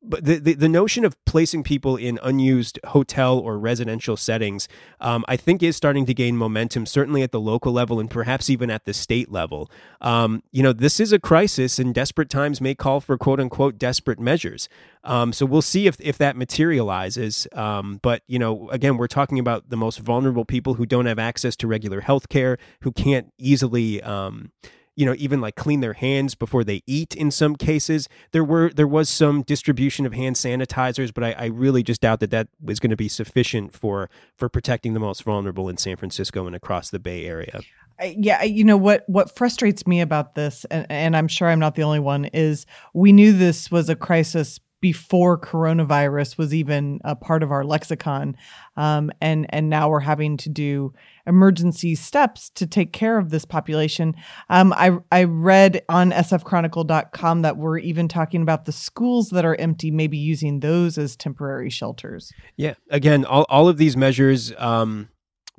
But 0.00 0.24
the, 0.24 0.38
the, 0.38 0.54
the, 0.54 0.68
notion 0.68 1.04
of 1.04 1.22
placing 1.24 1.64
people 1.64 1.96
in 1.96 2.20
unused 2.22 2.78
hotel 2.86 3.36
or 3.36 3.58
residential 3.58 4.16
settings, 4.16 4.68
um, 5.00 5.24
I 5.26 5.36
think, 5.36 5.60
is 5.60 5.76
starting 5.76 6.06
to 6.06 6.14
gain 6.14 6.36
momentum, 6.36 6.86
certainly 6.86 7.22
at 7.22 7.32
the 7.32 7.40
local 7.40 7.72
level 7.72 7.98
and 7.98 8.08
perhaps 8.08 8.48
even 8.48 8.70
at 8.70 8.84
the 8.84 8.94
state 8.94 9.32
level. 9.32 9.68
Um, 10.00 10.44
you 10.52 10.62
know, 10.62 10.72
this 10.72 11.00
is 11.00 11.12
a 11.12 11.18
crisis, 11.18 11.80
and 11.80 11.92
desperate 11.92 12.30
times 12.30 12.60
may 12.60 12.76
call 12.76 13.00
for 13.00 13.18
quote 13.18 13.40
unquote 13.40 13.76
desperate 13.76 14.20
measures. 14.20 14.68
Um, 15.02 15.32
so 15.32 15.44
we'll 15.44 15.62
see 15.62 15.88
if, 15.88 15.96
if 16.00 16.16
that 16.18 16.36
materializes. 16.36 17.48
Um, 17.52 17.98
but, 18.00 18.22
you 18.28 18.38
know, 18.38 18.70
again, 18.70 18.98
we're 18.98 19.08
talking 19.08 19.40
about 19.40 19.68
the 19.68 19.76
most 19.76 19.98
vulnerable 19.98 20.44
people 20.44 20.74
who 20.74 20.86
don't 20.86 21.06
have 21.06 21.18
access 21.18 21.56
to 21.56 21.66
regular 21.66 22.02
health 22.02 22.28
care, 22.28 22.56
who 22.82 22.92
can't 22.92 23.32
easily 23.36 24.00
um, 24.02 24.52
you 24.98 25.06
know 25.06 25.14
even 25.18 25.40
like 25.40 25.54
clean 25.54 25.80
their 25.80 25.92
hands 25.92 26.34
before 26.34 26.64
they 26.64 26.82
eat 26.86 27.14
in 27.14 27.30
some 27.30 27.54
cases. 27.54 28.08
There 28.32 28.44
were 28.44 28.70
there 28.70 28.88
was 28.88 29.08
some 29.08 29.42
distribution 29.42 30.06
of 30.06 30.12
hand 30.12 30.36
sanitizers 30.36 31.12
but 31.12 31.24
i, 31.24 31.32
I 31.32 31.46
really 31.46 31.82
just 31.82 32.00
doubt 32.00 32.20
that 32.20 32.30
that 32.30 32.48
was 32.62 32.78
going 32.80 32.90
to 32.90 32.96
be 32.96 33.08
sufficient 33.08 33.72
for 33.72 34.10
for 34.36 34.48
protecting 34.48 34.94
the 34.94 35.00
most 35.00 35.22
vulnerable 35.22 35.68
in 35.68 35.76
san 35.76 35.96
francisco 35.96 36.46
and 36.46 36.54
across 36.56 36.90
the 36.90 36.98
bay 36.98 37.26
area. 37.26 37.60
Yeah 38.00 38.44
you 38.44 38.62
know 38.62 38.76
what 38.76 39.04
what 39.08 39.34
frustrates 39.36 39.86
me 39.86 40.00
about 40.00 40.36
this 40.36 40.64
and, 40.70 40.86
and 40.88 41.16
i'm 41.16 41.26
sure 41.26 41.48
i'm 41.48 41.58
not 41.58 41.74
the 41.74 41.82
only 41.82 41.98
one 41.98 42.26
is 42.26 42.64
we 42.94 43.10
knew 43.12 43.32
this 43.32 43.70
was 43.70 43.88
a 43.88 43.96
crisis 43.96 44.60
before 44.80 45.36
coronavirus 45.36 46.38
was 46.38 46.54
even 46.54 47.00
a 47.04 47.16
part 47.16 47.42
of 47.42 47.50
our 47.50 47.64
lexicon 47.64 48.36
um, 48.76 49.10
and 49.20 49.46
and 49.52 49.68
now 49.68 49.88
we're 49.88 49.98
having 49.98 50.36
to 50.36 50.48
do 50.48 50.92
emergency 51.28 51.94
steps 51.94 52.50
to 52.50 52.66
take 52.66 52.92
care 52.92 53.18
of 53.18 53.30
this 53.30 53.44
population. 53.44 54.14
Um, 54.48 54.72
I, 54.72 54.98
I 55.12 55.24
read 55.24 55.82
on 55.88 56.10
sfchronicle.com 56.10 57.42
that 57.42 57.56
we're 57.56 57.78
even 57.78 58.08
talking 58.08 58.42
about 58.42 58.64
the 58.64 58.72
schools 58.72 59.30
that 59.30 59.44
are 59.44 59.54
empty 59.56 59.90
maybe 59.90 60.18
using 60.18 60.60
those 60.60 60.98
as 60.98 61.16
temporary 61.16 61.70
shelters. 61.70 62.32
Yeah 62.56 62.74
again 62.90 63.24
all, 63.24 63.46
all 63.48 63.68
of 63.68 63.76
these 63.76 63.96
measures 63.96 64.52
um 64.58 65.08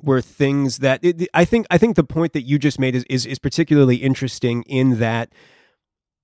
were 0.02 0.20
things 0.20 0.78
that 0.78 1.04
it, 1.04 1.28
I 1.34 1.44
think 1.44 1.66
I 1.70 1.78
think 1.78 1.96
the 1.96 2.04
point 2.04 2.32
that 2.32 2.42
you 2.42 2.58
just 2.58 2.78
made 2.78 2.94
is, 2.94 3.04
is 3.08 3.26
is 3.26 3.38
particularly 3.38 3.96
interesting 3.96 4.62
in 4.64 4.98
that 4.98 5.32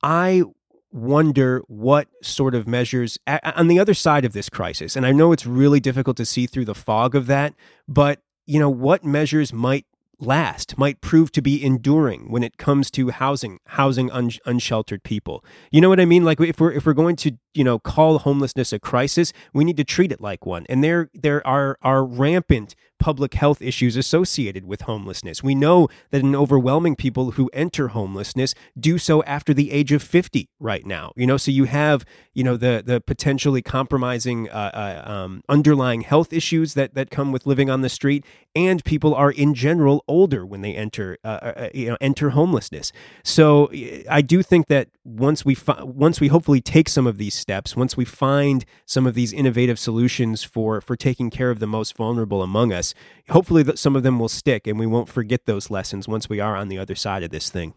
I 0.03 0.45
wonder 0.93 1.63
what 1.67 2.09
sort 2.23 2.55
of 2.55 2.67
measures 2.67 3.19
on 3.27 3.69
the 3.69 3.79
other 3.79 3.93
side 3.93 4.25
of 4.25 4.33
this 4.33 4.49
crisis 4.49 4.97
and 4.97 5.05
i 5.05 5.13
know 5.13 5.31
it's 5.33 5.45
really 5.45 5.79
difficult 5.81 6.17
to 6.17 6.25
see 6.25 6.47
through 6.47 6.65
the 6.65 6.77
fog 6.77 7.15
of 7.15 7.27
that 7.27 7.53
but 7.87 8.23
you 8.47 8.59
know 8.59 8.71
what 8.71 9.05
measures 9.05 9.53
might 9.53 9.87
last 10.19 10.79
might 10.79 11.01
prove 11.01 11.31
to 11.31 11.43
be 11.43 11.63
enduring 11.63 12.31
when 12.31 12.43
it 12.43 12.57
comes 12.57 12.91
to 12.91 13.11
housing 13.11 13.59
housing 13.67 14.11
un- 14.11 14.31
unsheltered 14.47 15.03
people. 15.03 15.45
You 15.71 15.81
know 15.81 15.89
what 15.89 16.01
i 16.01 16.05
mean? 16.05 16.25
Like 16.25 16.41
if 16.41 16.59
we're 16.59 16.73
if 16.73 16.87
we're 16.87 16.95
going 16.95 17.17
to 17.17 17.33
you 17.55 17.65
know 17.65 17.79
call 17.79 18.19
homelessness 18.21 18.73
a 18.73 18.79
crisis 18.79 19.33
we 19.53 19.65
need 19.65 19.77
to 19.77 19.85
treat 19.85 20.13
it 20.13 20.21
like 20.21 20.47
one. 20.47 20.65
And 20.69 20.83
there 20.83 21.11
there 21.15 21.47
are 21.47 21.79
are 21.83 22.05
rampant 22.05 22.75
public 22.99 23.35
health 23.35 23.63
issues 23.63 23.97
associated 23.97 24.65
with 24.65 24.83
homelessness. 24.83 25.43
We 25.43 25.55
know 25.55 25.89
that 26.11 26.23
an 26.23 26.35
overwhelming 26.35 26.97
people 26.97 27.33
who 27.33 27.51
enter 27.53 27.89
homelessness 27.89 28.55
do 28.79 28.99
so 28.99 29.23
after 29.25 29.55
the 29.55 29.71
age 29.71 29.93
of 29.93 30.03
50 30.03 30.49
right 30.59 30.85
now. 30.85 31.13
You 31.17 31.27
know, 31.27 31.37
so 31.37 31.51
you 31.51 31.65
have, 31.65 32.05
you 32.35 32.45
know, 32.45 32.57
the 32.57 32.83
the 32.85 33.01
potentially 33.01 33.63
compromising 33.63 34.49
uh, 34.51 35.03
uh, 35.07 35.11
um, 35.11 35.43
underlying 35.49 36.03
health 36.03 36.33
issues 36.33 36.75
that 36.75 36.95
that 36.95 37.11
come 37.11 37.33
with 37.33 37.47
living 37.47 37.71
on 37.71 37.83
the 37.83 37.89
street 37.89 38.25
and 38.57 38.83
people 38.85 39.15
are 39.15 39.31
in 39.31 39.55
general 39.55 40.03
older 40.09 40.45
when 40.47 40.63
they 40.63 40.75
enter 40.75 41.19
uh, 41.25 41.29
uh, 41.29 41.53
uh 41.57 41.69
you 41.75 41.89
know 41.89 41.97
enter 42.01 42.31
homelessness. 42.31 42.93
So 43.23 43.71
I 44.11 44.23
do 44.23 44.43
think 44.43 44.67
that 44.69 44.89
once 45.05 45.45
we 45.45 45.55
fi- 45.55 45.83
once 45.83 46.21
we 46.21 46.29
hopefully 46.29 46.61
take 46.61 46.89
some 46.89 47.07
of 47.07 47.19
these 47.19 47.35
steps, 47.35 47.77
once 47.77 47.97
we 47.97 48.05
find 48.05 48.65
some 48.87 49.07
of 49.07 49.15
these 49.15 49.33
innovative 49.33 49.79
solutions 49.79 50.43
for 50.43 50.81
for 50.81 50.97
taking 50.97 51.31
care 51.31 51.51
of 51.51 51.59
the 51.59 51.67
most 51.67 51.97
vulnerable 51.97 52.43
among 52.43 52.73
us, 52.73 52.86
hopefully 53.31 53.63
that 53.65 53.79
some 53.79 53.97
of 53.97 54.03
them 54.03 54.19
will 54.19 54.29
stick 54.29 54.67
and 54.67 54.79
we 54.79 54.87
won't 54.87 55.09
forget 55.09 55.47
those 55.47 55.71
lessons 55.71 56.09
once 56.09 56.29
we 56.29 56.41
are 56.41 56.57
on 56.57 56.69
the 56.69 56.79
other 56.79 56.95
side 56.95 57.23
of 57.23 57.31
this 57.31 57.51
thing. 57.51 57.75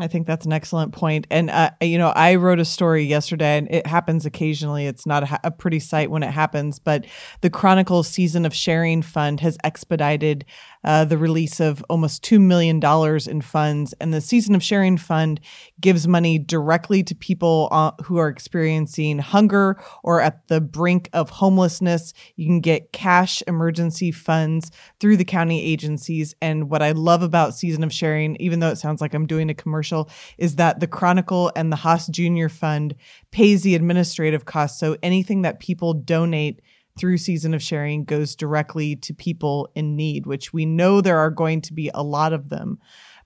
I 0.00 0.06
think 0.06 0.26
that's 0.26 0.46
an 0.46 0.52
excellent 0.52 0.92
point. 0.92 1.26
And, 1.30 1.50
uh, 1.50 1.70
you 1.80 1.98
know, 1.98 2.10
I 2.10 2.36
wrote 2.36 2.60
a 2.60 2.64
story 2.64 3.02
yesterday, 3.04 3.58
and 3.58 3.68
it 3.70 3.86
happens 3.86 4.26
occasionally. 4.26 4.86
It's 4.86 5.06
not 5.06 5.24
a, 5.24 5.40
a, 5.44 5.50
pretty 5.50 5.80
sight 5.80 6.10
when 6.10 6.22
it 6.22 6.30
happens, 6.30 6.78
but 6.78 7.04
the 7.40 7.50
Chronicle 7.50 8.02
Season 8.04 8.46
of 8.46 8.54
Sharing 8.54 9.02
Fund 9.02 9.40
has 9.40 9.58
expedited 9.64 10.44
uh, 10.84 11.04
the 11.04 11.18
release 11.18 11.60
of 11.60 11.84
almost 11.88 12.22
$2 12.24 12.40
million 12.40 12.80
in 13.28 13.40
funds. 13.40 13.94
And 14.00 14.12
the 14.12 14.20
Season 14.20 14.54
of 14.54 14.62
Sharing 14.62 14.96
Fund 14.96 15.40
gives 15.80 16.06
money 16.06 16.38
directly 16.38 17.02
to 17.04 17.14
people 17.14 17.68
uh, 17.70 17.92
who 18.02 18.18
are 18.18 18.28
experiencing 18.28 19.18
hunger 19.18 19.80
or 20.02 20.20
at 20.20 20.46
the 20.48 20.60
brink 20.60 21.08
of 21.12 21.30
homelessness. 21.30 22.12
You 22.36 22.46
can 22.46 22.60
get 22.60 22.92
cash 22.92 23.42
emergency 23.46 24.12
funds 24.12 24.70
through 25.00 25.16
the 25.16 25.24
county 25.24 25.64
agencies. 25.64 26.34
And 26.40 26.70
what 26.70 26.82
I 26.82 26.92
love 26.92 27.22
about 27.22 27.54
Season 27.54 27.84
of 27.84 27.92
Sharing, 27.92 28.36
even 28.36 28.60
though 28.60 28.70
it 28.70 28.76
sounds 28.76 29.00
like 29.00 29.14
I'm 29.14 29.26
doing 29.26 29.50
a 29.50 29.54
commercial, 29.54 30.10
is 30.38 30.56
that 30.56 30.80
the 30.80 30.86
Chronicle 30.86 31.52
and 31.56 31.72
the 31.72 31.76
Haas 31.76 32.06
Junior 32.08 32.48
Fund 32.48 32.94
pays 33.30 33.62
the 33.62 33.74
administrative 33.74 34.44
costs. 34.44 34.78
So 34.80 34.96
anything 35.02 35.42
that 35.42 35.60
people 35.60 35.94
donate 35.94 36.60
through 36.98 37.18
Season 37.18 37.54
of 37.54 37.62
Sharing 37.62 38.04
goes 38.04 38.36
directly 38.36 38.96
to 38.96 39.14
people 39.14 39.68
in 39.74 39.96
need, 39.96 40.26
which 40.26 40.52
we 40.52 40.66
know 40.66 41.00
there 41.00 41.18
are 41.18 41.30
going 41.30 41.60
to 41.62 41.72
be 41.72 41.90
a 41.94 42.02
lot 42.02 42.32
of 42.32 42.48
them. 42.48 42.78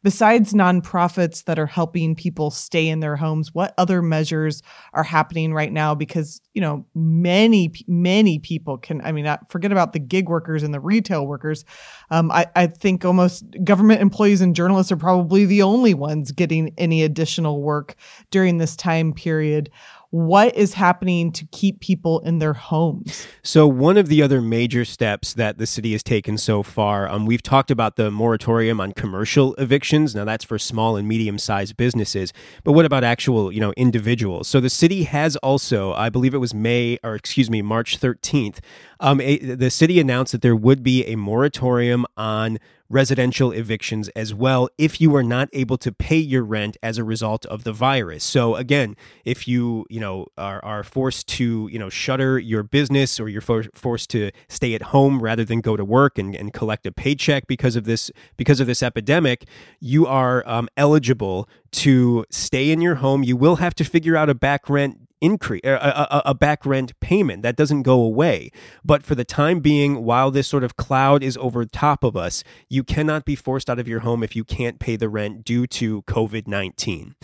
Besides 0.05 0.53
nonprofits 0.53 1.45
that 1.45 1.61
are 1.61 1.67
helping 1.67 2.17
people 2.17 2.51
stay 2.51 2.89
in 2.89 2.99
their 2.99 3.15
homes, 3.15 3.55
what 3.55 3.73
other 3.79 4.03
measures 4.03 4.61
are 4.95 5.05
happening 5.05 5.55
right 5.55 5.73
now? 5.73 5.95
Because, 5.95 6.41
you 6.55 6.61
know, 6.61 6.85
many, 6.93 7.73
many 7.87 8.41
people 8.41 8.79
can, 8.79 9.01
I 9.03 9.13
mean, 9.13 9.33
forget 9.49 9.71
about 9.71 9.93
the 9.93 10.01
gig 10.01 10.29
workers 10.29 10.65
and 10.65 10.75
the 10.75 10.81
retail 10.81 11.25
workers. 11.25 11.65
Um, 12.11 12.33
I, 12.33 12.47
I 12.57 12.67
think 12.67 13.05
almost 13.05 13.45
government 13.63 14.01
employees 14.01 14.41
and 14.41 14.57
journalists 14.57 14.91
are 14.91 14.97
probably 14.97 15.45
the 15.45 15.63
only 15.63 15.95
ones 15.95 16.33
getting 16.33 16.75
any 16.79 17.05
additional 17.05 17.63
work 17.63 17.95
during 18.33 18.59
this 18.59 18.75
time 18.75 19.13
period 19.13 19.71
what 20.13 20.55
is 20.55 20.75
happening 20.75 21.33
to 21.33 21.47
keep 21.53 21.81
people 21.81 22.21
in 22.21 22.39
their 22.39 22.53
homes? 22.53 23.27
So, 23.43 23.67
one 23.67 23.97
of 23.97 24.09
the 24.09 24.23
other 24.23 24.43
major 24.43 24.85
steps 24.85 25.33
that 25.35 25.57
the 25.57 25.67
city 25.67 25.93
has 25.93 26.03
taken 26.03 26.37
so 26.37 26.63
far, 26.63 27.09
um, 27.09 27.25
we've 27.25 27.43
talked 27.43 27.71
about 27.71 27.97
the 27.97 28.11
moratorium 28.11 28.79
on 28.79 28.93
commercial 28.93 29.55
evictions. 29.55 30.15
Now, 30.15 30.27
that's 30.27 30.45
for 30.45 30.59
small 30.59 30.97
and 30.97 31.09
medium 31.09 31.39
sized 31.39 31.79
businesses. 31.79 32.35
But 32.63 32.73
what 32.73 32.85
about 32.85 33.05
actual, 33.05 33.51
you 33.51 33.61
know, 33.61 33.73
individuals? 33.75 34.49
So, 34.49 34.61
the 34.61 34.69
city 34.69 35.05
has 35.05 35.37
also, 35.37 35.95
I 35.95 36.11
believe 36.11 36.35
it 36.35 36.39
was 36.39 36.53
May, 36.53 36.99
or 37.03 37.15
excuse 37.15 37.49
me, 37.49 37.63
March 37.63 37.99
13th, 37.99 38.59
um, 39.01 39.19
a, 39.23 39.39
the 39.39 39.71
city 39.71 39.99
announced 39.99 40.33
that 40.33 40.43
there 40.43 40.55
would 40.55 40.83
be 40.83 41.07
a 41.07 41.17
moratorium 41.17 42.05
on 42.19 42.59
residential 42.93 43.53
evictions 43.53 44.09
as 44.11 44.35
well 44.35 44.69
if 44.77 45.01
you 45.01 45.17
are 45.17 45.23
not 45.23 45.49
able 45.53 45.79
to 45.79 45.91
pay 45.91 46.19
your 46.19 46.45
rent 46.45 46.77
as 46.83 46.99
a 46.99 47.05
result 47.05 47.47
of 47.47 47.65
the 47.65 47.73
virus. 47.73 48.23
So 48.23 48.55
again, 48.55 48.97
if 49.25 49.49
you, 49.49 49.87
you 49.89 49.99
know, 49.99 50.27
are, 50.37 50.63
are 50.65 50.85
forced 50.85 51.27
to, 51.29 51.69
you 51.73 51.79
know, 51.79 51.89
shutter 51.89 52.39
your 52.39 52.63
business 52.63 53.19
or 53.19 53.29
you're 53.29 53.41
for, 53.41 53.65
forced 53.75 54.11
to 54.11 54.31
stay 54.49 54.75
at 54.75 54.83
home 54.83 55.23
rather 55.23 55.45
than 55.45 55.61
go 55.61 55.77
to 55.77 55.85
work 55.85 56.19
and, 56.19 56.37
and 56.37 56.53
collect 56.53 56.87
a 56.87 56.93
paycheck 56.93 57.47
because 57.47 57.77
of 57.77 57.85
this 57.85 58.11
because 58.37 58.61
of 58.61 58.67
this 58.67 58.83
epidemic, 58.83 59.47
you 59.81 60.07
are 60.07 60.47
um, 60.47 60.69
eligible 60.77 61.49
to 61.73 62.25
stay 62.31 62.71
in 62.71 62.83
your 62.83 62.97
home. 62.97 63.23
You 63.23 63.37
will 63.37 63.57
have 63.57 63.75
to 63.77 63.85
figure 63.85 64.17
out 64.17 64.29
a 64.29 64.35
back 64.35 64.69
rent 64.69 65.02
increase 65.23 65.63
er, 65.65 65.77
a, 65.77 66.07
a, 66.11 66.23
a, 66.27 66.35
back 66.35 66.67
rent 66.67 66.99
payment. 67.01 67.43
That 67.43 67.57
doesn't 67.57 67.83
go 67.83 68.01
away. 68.01 68.51
But 68.85 69.03
for 69.03 69.15
the 69.15 69.25
time 69.25 69.61
being 69.61 70.05
while 70.05 70.31
this 70.31 70.49
sort 70.49 70.65
of 70.65 70.77
cloud 70.77 71.23
is 71.23 71.39
over 71.39 71.65
top 71.65 72.05
of 72.05 72.17
us 72.17 72.45
you 72.69 72.85
cannot 72.85 73.25
be 73.25 73.35
forced 73.35 73.69
out 73.69 73.79
of 73.79 73.89
your 73.89 74.01
home 74.01 74.23
if 74.23 74.37
you 74.37 74.45
can't 74.45 74.79
pay 74.79 74.97
the 74.97 75.09
rent 75.09 75.45
due 75.45 75.67
to 75.67 76.03
covid-19 76.03 77.15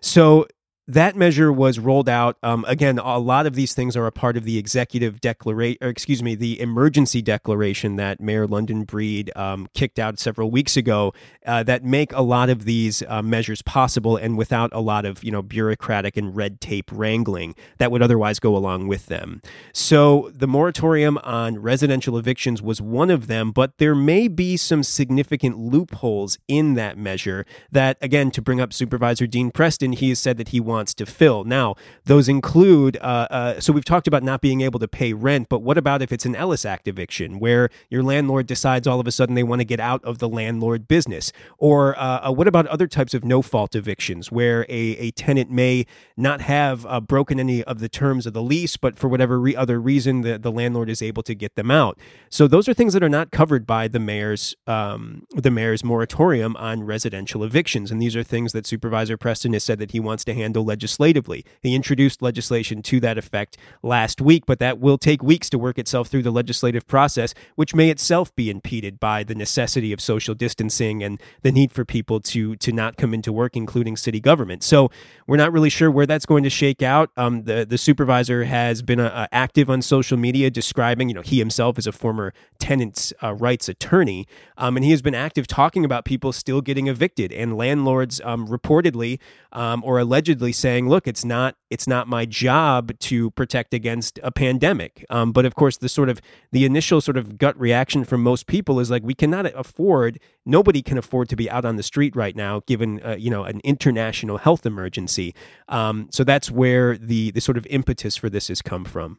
so 0.00 0.46
that 0.88 1.14
measure 1.16 1.52
was 1.52 1.78
rolled 1.78 2.08
out. 2.08 2.38
Um, 2.42 2.64
again, 2.66 2.98
a 2.98 3.18
lot 3.18 3.46
of 3.46 3.54
these 3.54 3.74
things 3.74 3.94
are 3.94 4.06
a 4.06 4.12
part 4.12 4.38
of 4.38 4.44
the 4.44 4.56
executive 4.56 5.20
declaration, 5.20 5.76
excuse 5.82 6.22
me, 6.22 6.34
the 6.34 6.58
emergency 6.58 7.20
declaration 7.20 7.96
that 7.96 8.20
Mayor 8.20 8.46
London 8.46 8.84
Breed 8.84 9.30
um, 9.36 9.68
kicked 9.74 9.98
out 9.98 10.18
several 10.18 10.50
weeks 10.50 10.78
ago 10.78 11.12
uh, 11.44 11.62
that 11.64 11.84
make 11.84 12.10
a 12.14 12.22
lot 12.22 12.48
of 12.48 12.64
these 12.64 13.02
uh, 13.06 13.20
measures 13.20 13.60
possible 13.60 14.16
and 14.16 14.38
without 14.38 14.70
a 14.72 14.80
lot 14.80 15.04
of, 15.04 15.22
you 15.22 15.30
know, 15.30 15.42
bureaucratic 15.42 16.16
and 16.16 16.34
red 16.34 16.58
tape 16.58 16.90
wrangling 16.90 17.54
that 17.76 17.92
would 17.92 18.00
otherwise 18.00 18.40
go 18.40 18.56
along 18.56 18.88
with 18.88 19.06
them. 19.06 19.42
So 19.74 20.30
the 20.34 20.48
moratorium 20.48 21.18
on 21.18 21.58
residential 21.58 22.16
evictions 22.16 22.62
was 22.62 22.80
one 22.80 23.10
of 23.10 23.26
them, 23.26 23.52
but 23.52 23.76
there 23.76 23.94
may 23.94 24.26
be 24.26 24.56
some 24.56 24.82
significant 24.82 25.58
loopholes 25.58 26.38
in 26.48 26.74
that 26.74 26.96
measure 26.96 27.44
that, 27.70 27.98
again, 28.00 28.30
to 28.30 28.40
bring 28.40 28.58
up 28.58 28.72
Supervisor 28.72 29.26
Dean 29.26 29.50
Preston, 29.50 29.92
he 29.92 30.08
has 30.08 30.18
said 30.18 30.38
that 30.38 30.48
he 30.48 30.60
wants 30.60 30.77
wants 30.78 30.94
to 30.94 31.04
fill. 31.04 31.42
Now, 31.42 31.74
those 32.04 32.28
include 32.28 32.96
uh, 32.98 33.26
uh, 33.30 33.60
so 33.60 33.72
we've 33.72 33.84
talked 33.84 34.06
about 34.06 34.22
not 34.22 34.40
being 34.40 34.60
able 34.60 34.78
to 34.78 34.86
pay 34.86 35.12
rent, 35.12 35.48
but 35.48 35.60
what 35.60 35.76
about 35.76 36.02
if 36.02 36.12
it's 36.12 36.24
an 36.24 36.36
Ellis 36.36 36.64
Act 36.64 36.86
eviction 36.86 37.40
where 37.40 37.68
your 37.90 38.04
landlord 38.04 38.46
decides 38.46 38.86
all 38.86 39.00
of 39.00 39.08
a 39.08 39.10
sudden 39.10 39.34
they 39.34 39.42
want 39.42 39.60
to 39.60 39.64
get 39.64 39.80
out 39.80 40.04
of 40.04 40.18
the 40.18 40.28
landlord 40.28 40.86
business? 40.86 41.32
Or 41.58 41.98
uh, 41.98 42.28
uh 42.28 42.32
what 42.32 42.46
about 42.46 42.68
other 42.68 42.86
types 42.86 43.12
of 43.12 43.24
no 43.24 43.42
fault 43.42 43.74
evictions 43.74 44.30
where 44.30 44.62
a, 44.68 44.82
a 45.06 45.10
tenant 45.12 45.50
may 45.50 45.84
not 46.16 46.40
have 46.42 46.86
uh, 46.86 47.00
broken 47.00 47.40
any 47.40 47.64
of 47.64 47.80
the 47.80 47.88
terms 47.88 48.24
of 48.24 48.34
the 48.34 48.42
lease, 48.42 48.76
but 48.76 48.96
for 48.96 49.08
whatever 49.08 49.40
re- 49.40 49.56
other 49.56 49.80
reason, 49.80 50.20
the, 50.20 50.38
the 50.38 50.52
landlord 50.52 50.88
is 50.88 51.02
able 51.02 51.24
to 51.24 51.34
get 51.34 51.56
them 51.56 51.72
out? 51.72 51.98
So 52.30 52.46
those 52.46 52.68
are 52.68 52.74
things 52.74 52.92
that 52.92 53.02
are 53.02 53.08
not 53.08 53.32
covered 53.32 53.66
by 53.66 53.88
the 53.88 53.98
mayor's 53.98 54.54
um, 54.68 55.26
the 55.34 55.50
mayor's 55.50 55.82
moratorium 55.82 56.54
on 56.56 56.84
residential 56.84 57.42
evictions, 57.42 57.90
and 57.90 58.00
these 58.00 58.14
are 58.14 58.22
things 58.22 58.52
that 58.52 58.64
Supervisor 58.64 59.16
Preston 59.16 59.54
has 59.54 59.64
said 59.64 59.80
that 59.80 59.90
he 59.90 60.00
wants 60.00 60.24
to 60.26 60.34
handle 60.34 60.64
legislatively. 60.68 61.44
He 61.62 61.74
introduced 61.74 62.22
legislation 62.22 62.82
to 62.82 63.00
that 63.00 63.18
effect 63.18 63.56
last 63.82 64.20
week, 64.20 64.44
but 64.46 64.60
that 64.60 64.78
will 64.78 64.98
take 64.98 65.22
weeks 65.22 65.50
to 65.50 65.58
work 65.58 65.78
itself 65.78 66.06
through 66.08 66.22
the 66.22 66.30
legislative 66.30 66.86
process, 66.86 67.34
which 67.56 67.74
may 67.74 67.90
itself 67.90 68.32
be 68.36 68.50
impeded 68.50 69.00
by 69.00 69.24
the 69.24 69.34
necessity 69.34 69.92
of 69.92 70.00
social 70.00 70.34
distancing 70.34 71.02
and 71.02 71.20
the 71.42 71.50
need 71.50 71.72
for 71.72 71.84
people 71.84 72.20
to 72.20 72.54
to 72.56 72.70
not 72.72 72.96
come 72.96 73.12
into 73.14 73.32
work, 73.32 73.56
including 73.56 73.96
city 73.96 74.20
government. 74.20 74.62
So 74.62 74.90
we're 75.26 75.36
not 75.44 75.52
really 75.52 75.70
sure 75.70 75.90
where 75.90 76.06
that's 76.06 76.26
going 76.26 76.44
to 76.44 76.50
shake 76.50 76.82
out. 76.82 77.10
Um, 77.16 77.44
the 77.44 77.64
the 77.64 77.78
supervisor 77.78 78.44
has 78.44 78.82
been 78.82 79.00
uh, 79.00 79.26
active 79.32 79.70
on 79.70 79.82
social 79.82 80.18
media, 80.18 80.50
describing, 80.50 81.08
you 81.08 81.14
know, 81.14 81.22
he 81.22 81.38
himself 81.38 81.78
is 81.78 81.86
a 81.86 81.92
former 81.92 82.32
tenants' 82.58 83.12
uh, 83.22 83.34
rights 83.34 83.68
attorney, 83.68 84.26
um, 84.58 84.76
and 84.76 84.84
he 84.84 84.90
has 84.90 85.02
been 85.02 85.14
active 85.14 85.46
talking 85.46 85.84
about 85.84 86.04
people 86.04 86.32
still 86.32 86.60
getting 86.60 86.86
evicted 86.88 87.32
and 87.32 87.56
landlords 87.56 88.20
um, 88.24 88.46
reportedly 88.46 89.18
um, 89.52 89.82
or 89.84 89.98
allegedly 89.98 90.52
saying, 90.58 90.88
"Look, 90.88 91.06
it's 91.06 91.24
not 91.24 91.56
it's 91.70 91.86
not 91.86 92.08
my 92.08 92.24
job 92.24 92.98
to 93.00 93.30
protect 93.32 93.72
against 93.72 94.18
a 94.22 94.30
pandemic." 94.30 95.04
Um, 95.10 95.32
but 95.32 95.44
of 95.46 95.54
course, 95.54 95.76
the 95.76 95.88
sort 95.88 96.08
of 96.08 96.20
the 96.52 96.64
initial 96.64 97.00
sort 97.00 97.16
of 97.16 97.38
gut 97.38 97.58
reaction 97.58 98.04
from 98.04 98.22
most 98.22 98.46
people 98.46 98.80
is 98.80 98.90
like, 98.90 99.02
"We 99.02 99.14
cannot 99.14 99.46
afford. 99.54 100.18
Nobody 100.44 100.82
can 100.82 100.98
afford 100.98 101.28
to 101.30 101.36
be 101.36 101.50
out 101.50 101.64
on 101.64 101.76
the 101.76 101.82
street 101.82 102.16
right 102.16 102.36
now, 102.36 102.62
given 102.66 103.00
uh, 103.02 103.16
you 103.18 103.30
know 103.30 103.44
an 103.44 103.60
international 103.64 104.38
health 104.38 104.66
emergency." 104.66 105.34
Um, 105.68 106.08
so 106.10 106.24
that's 106.24 106.50
where 106.50 106.96
the 106.98 107.30
the 107.30 107.40
sort 107.40 107.56
of 107.56 107.66
impetus 107.66 108.16
for 108.16 108.28
this 108.28 108.48
has 108.48 108.62
come 108.62 108.84
from. 108.84 109.18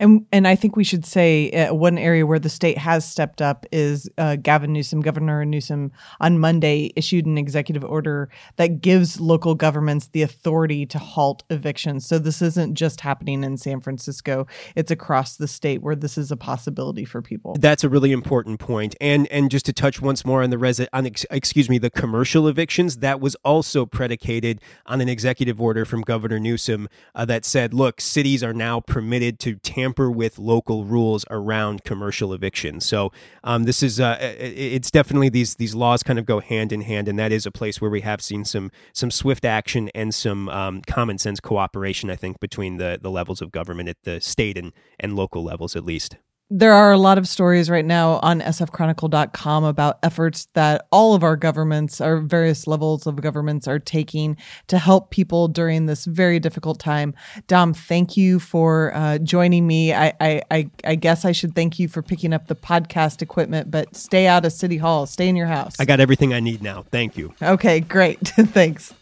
And 0.00 0.26
and 0.32 0.46
I 0.46 0.54
think 0.54 0.76
we 0.76 0.84
should 0.84 1.04
say 1.04 1.50
uh, 1.50 1.74
one 1.74 1.98
area 1.98 2.26
where 2.26 2.38
the 2.38 2.48
state 2.48 2.78
has 2.78 3.04
stepped 3.04 3.40
up 3.40 3.66
is 3.72 4.08
uh, 4.18 4.36
Gavin 4.36 4.72
Newsom, 4.72 5.00
Governor 5.00 5.44
Newsom, 5.44 5.92
on 6.20 6.38
Monday 6.38 6.92
issued 6.96 7.26
an 7.26 7.38
executive 7.38 7.84
order 7.84 8.28
that 8.56 8.80
gives 8.80 9.20
local 9.20 9.54
governments 9.54 10.08
the 10.08 10.22
authority 10.22 10.84
to 10.86 10.98
halt 10.98 11.44
evictions. 11.50 12.06
So 12.06 12.18
this 12.18 12.42
isn't 12.42 12.74
just 12.74 13.00
happening 13.00 13.44
in 13.44 13.56
San 13.56 13.80
Francisco; 13.80 14.46
it's 14.74 14.90
across 14.90 15.36
the 15.36 15.48
state 15.48 15.82
where 15.82 15.96
this 15.96 16.18
is 16.18 16.30
a 16.30 16.36
possibility 16.36 17.04
for 17.04 17.22
people. 17.22 17.56
That's 17.58 17.84
a 17.84 17.88
really 17.88 18.12
important 18.12 18.60
point. 18.60 18.96
And 19.00 19.26
and 19.28 19.50
just 19.50 19.66
to 19.66 19.72
touch 19.72 20.00
once 20.02 20.24
more 20.24 20.42
on 20.42 20.50
the 20.50 20.56
resi- 20.56 20.88
on 20.92 21.06
excuse 21.06 21.70
me, 21.70 21.78
the 21.78 21.90
commercial 21.90 22.48
evictions 22.48 22.98
that 22.98 23.20
was 23.20 23.36
also 23.44 23.86
predicated 23.86 24.60
on 24.86 25.00
an 25.00 25.08
executive 25.08 25.60
order 25.60 25.84
from 25.84 26.02
Governor 26.02 26.38
Newsom 26.38 26.88
uh, 27.14 27.24
that 27.24 27.44
said, 27.44 27.72
look, 27.72 28.00
cities 28.00 28.42
are 28.42 28.54
now 28.54 28.80
permitted 28.80 29.38
to 29.40 29.56
tamper 29.68 30.10
with 30.10 30.38
local 30.38 30.84
rules 30.86 31.26
around 31.30 31.84
commercial 31.84 32.32
eviction. 32.32 32.80
So 32.80 33.12
um, 33.44 33.64
this 33.64 33.82
is 33.82 34.00
uh, 34.00 34.16
it's 34.20 34.90
definitely 34.90 35.28
these 35.28 35.56
these 35.56 35.74
laws 35.74 36.02
kind 36.02 36.18
of 36.18 36.24
go 36.24 36.40
hand 36.40 36.72
in 36.72 36.80
hand, 36.80 37.06
and 37.06 37.18
that 37.18 37.32
is 37.32 37.44
a 37.44 37.50
place 37.50 37.78
where 37.78 37.90
we 37.90 38.00
have 38.00 38.22
seen 38.22 38.46
some 38.46 38.70
some 38.94 39.10
swift 39.10 39.44
action 39.44 39.90
and 39.94 40.14
some 40.14 40.48
um, 40.48 40.80
common 40.86 41.18
sense 41.18 41.38
cooperation. 41.38 42.08
I 42.08 42.16
think 42.16 42.40
between 42.40 42.78
the 42.78 42.98
the 43.00 43.10
levels 43.10 43.42
of 43.42 43.52
government 43.52 43.90
at 43.90 44.02
the 44.04 44.22
state 44.22 44.56
and 44.56 44.72
and 44.98 45.14
local 45.14 45.44
levels 45.44 45.76
at 45.76 45.84
least 45.84 46.16
there 46.50 46.72
are 46.72 46.92
a 46.92 46.98
lot 46.98 47.18
of 47.18 47.28
stories 47.28 47.68
right 47.68 47.84
now 47.84 48.20
on 48.22 48.40
sfchronicle.com 48.40 49.64
about 49.64 49.98
efforts 50.02 50.48
that 50.54 50.86
all 50.90 51.14
of 51.14 51.22
our 51.22 51.36
governments, 51.36 52.00
our 52.00 52.20
various 52.20 52.66
levels 52.66 53.06
of 53.06 53.16
governments, 53.16 53.68
are 53.68 53.78
taking 53.78 54.36
to 54.68 54.78
help 54.78 55.10
people 55.10 55.48
during 55.48 55.86
this 55.86 56.06
very 56.06 56.40
difficult 56.40 56.80
time. 56.80 57.14
Dom, 57.48 57.74
thank 57.74 58.16
you 58.16 58.38
for 58.38 58.94
uh, 58.94 59.18
joining 59.18 59.66
me. 59.66 59.92
I, 59.92 60.14
I, 60.20 60.42
I, 60.50 60.70
I, 60.84 60.94
guess 60.94 61.26
I 61.26 61.32
should 61.32 61.54
thank 61.54 61.78
you 61.78 61.86
for 61.86 62.00
picking 62.00 62.32
up 62.32 62.46
the 62.46 62.56
podcast 62.56 63.20
equipment, 63.20 63.70
but 63.70 63.94
stay 63.94 64.26
out 64.26 64.46
of 64.46 64.52
City 64.52 64.78
Hall, 64.78 65.04
stay 65.04 65.28
in 65.28 65.36
your 65.36 65.48
house. 65.48 65.76
I 65.78 65.84
got 65.84 66.00
everything 66.00 66.32
I 66.32 66.40
need 66.40 66.62
now. 66.62 66.86
Thank 66.90 67.18
you. 67.18 67.34
Okay, 67.42 67.80
great. 67.80 68.20
Thanks. 68.28 68.94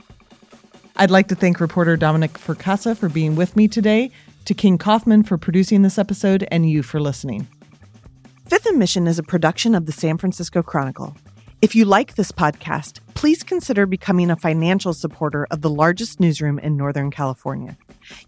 I'd 0.96 1.10
like 1.10 1.28
to 1.28 1.34
thank 1.34 1.60
reporter 1.60 1.96
Dominic 1.96 2.32
Fracassa 2.32 2.96
for 2.96 3.10
being 3.10 3.36
with 3.36 3.54
me 3.54 3.68
today 3.68 4.10
to 4.46 4.54
King 4.54 4.78
Kaufman 4.78 5.22
for 5.22 5.36
producing 5.36 5.82
this 5.82 5.98
episode, 5.98 6.46
and 6.50 6.68
you 6.68 6.82
for 6.82 7.00
listening. 7.00 7.46
Fifth 8.48 8.66
and 8.66 8.78
Mission 8.78 9.06
is 9.06 9.18
a 9.18 9.22
production 9.22 9.74
of 9.74 9.86
the 9.86 9.92
San 9.92 10.18
Francisco 10.18 10.62
Chronicle. 10.62 11.16
If 11.60 11.74
you 11.74 11.84
like 11.84 12.14
this 12.14 12.32
podcast, 12.32 13.00
please 13.14 13.42
consider 13.42 13.86
becoming 13.86 14.30
a 14.30 14.36
financial 14.36 14.92
supporter 14.92 15.46
of 15.50 15.62
the 15.62 15.70
largest 15.70 16.20
newsroom 16.20 16.58
in 16.58 16.76
Northern 16.76 17.10
California. 17.10 17.76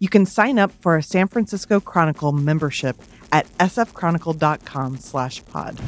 You 0.00 0.08
can 0.08 0.26
sign 0.26 0.58
up 0.58 0.72
for 0.80 0.96
a 0.96 1.02
San 1.02 1.28
Francisco 1.28 1.78
Chronicle 1.78 2.32
membership 2.32 2.96
at 3.30 3.46
sfchronicle.com 3.58 4.96
slash 4.96 5.44
pod. 5.44 5.78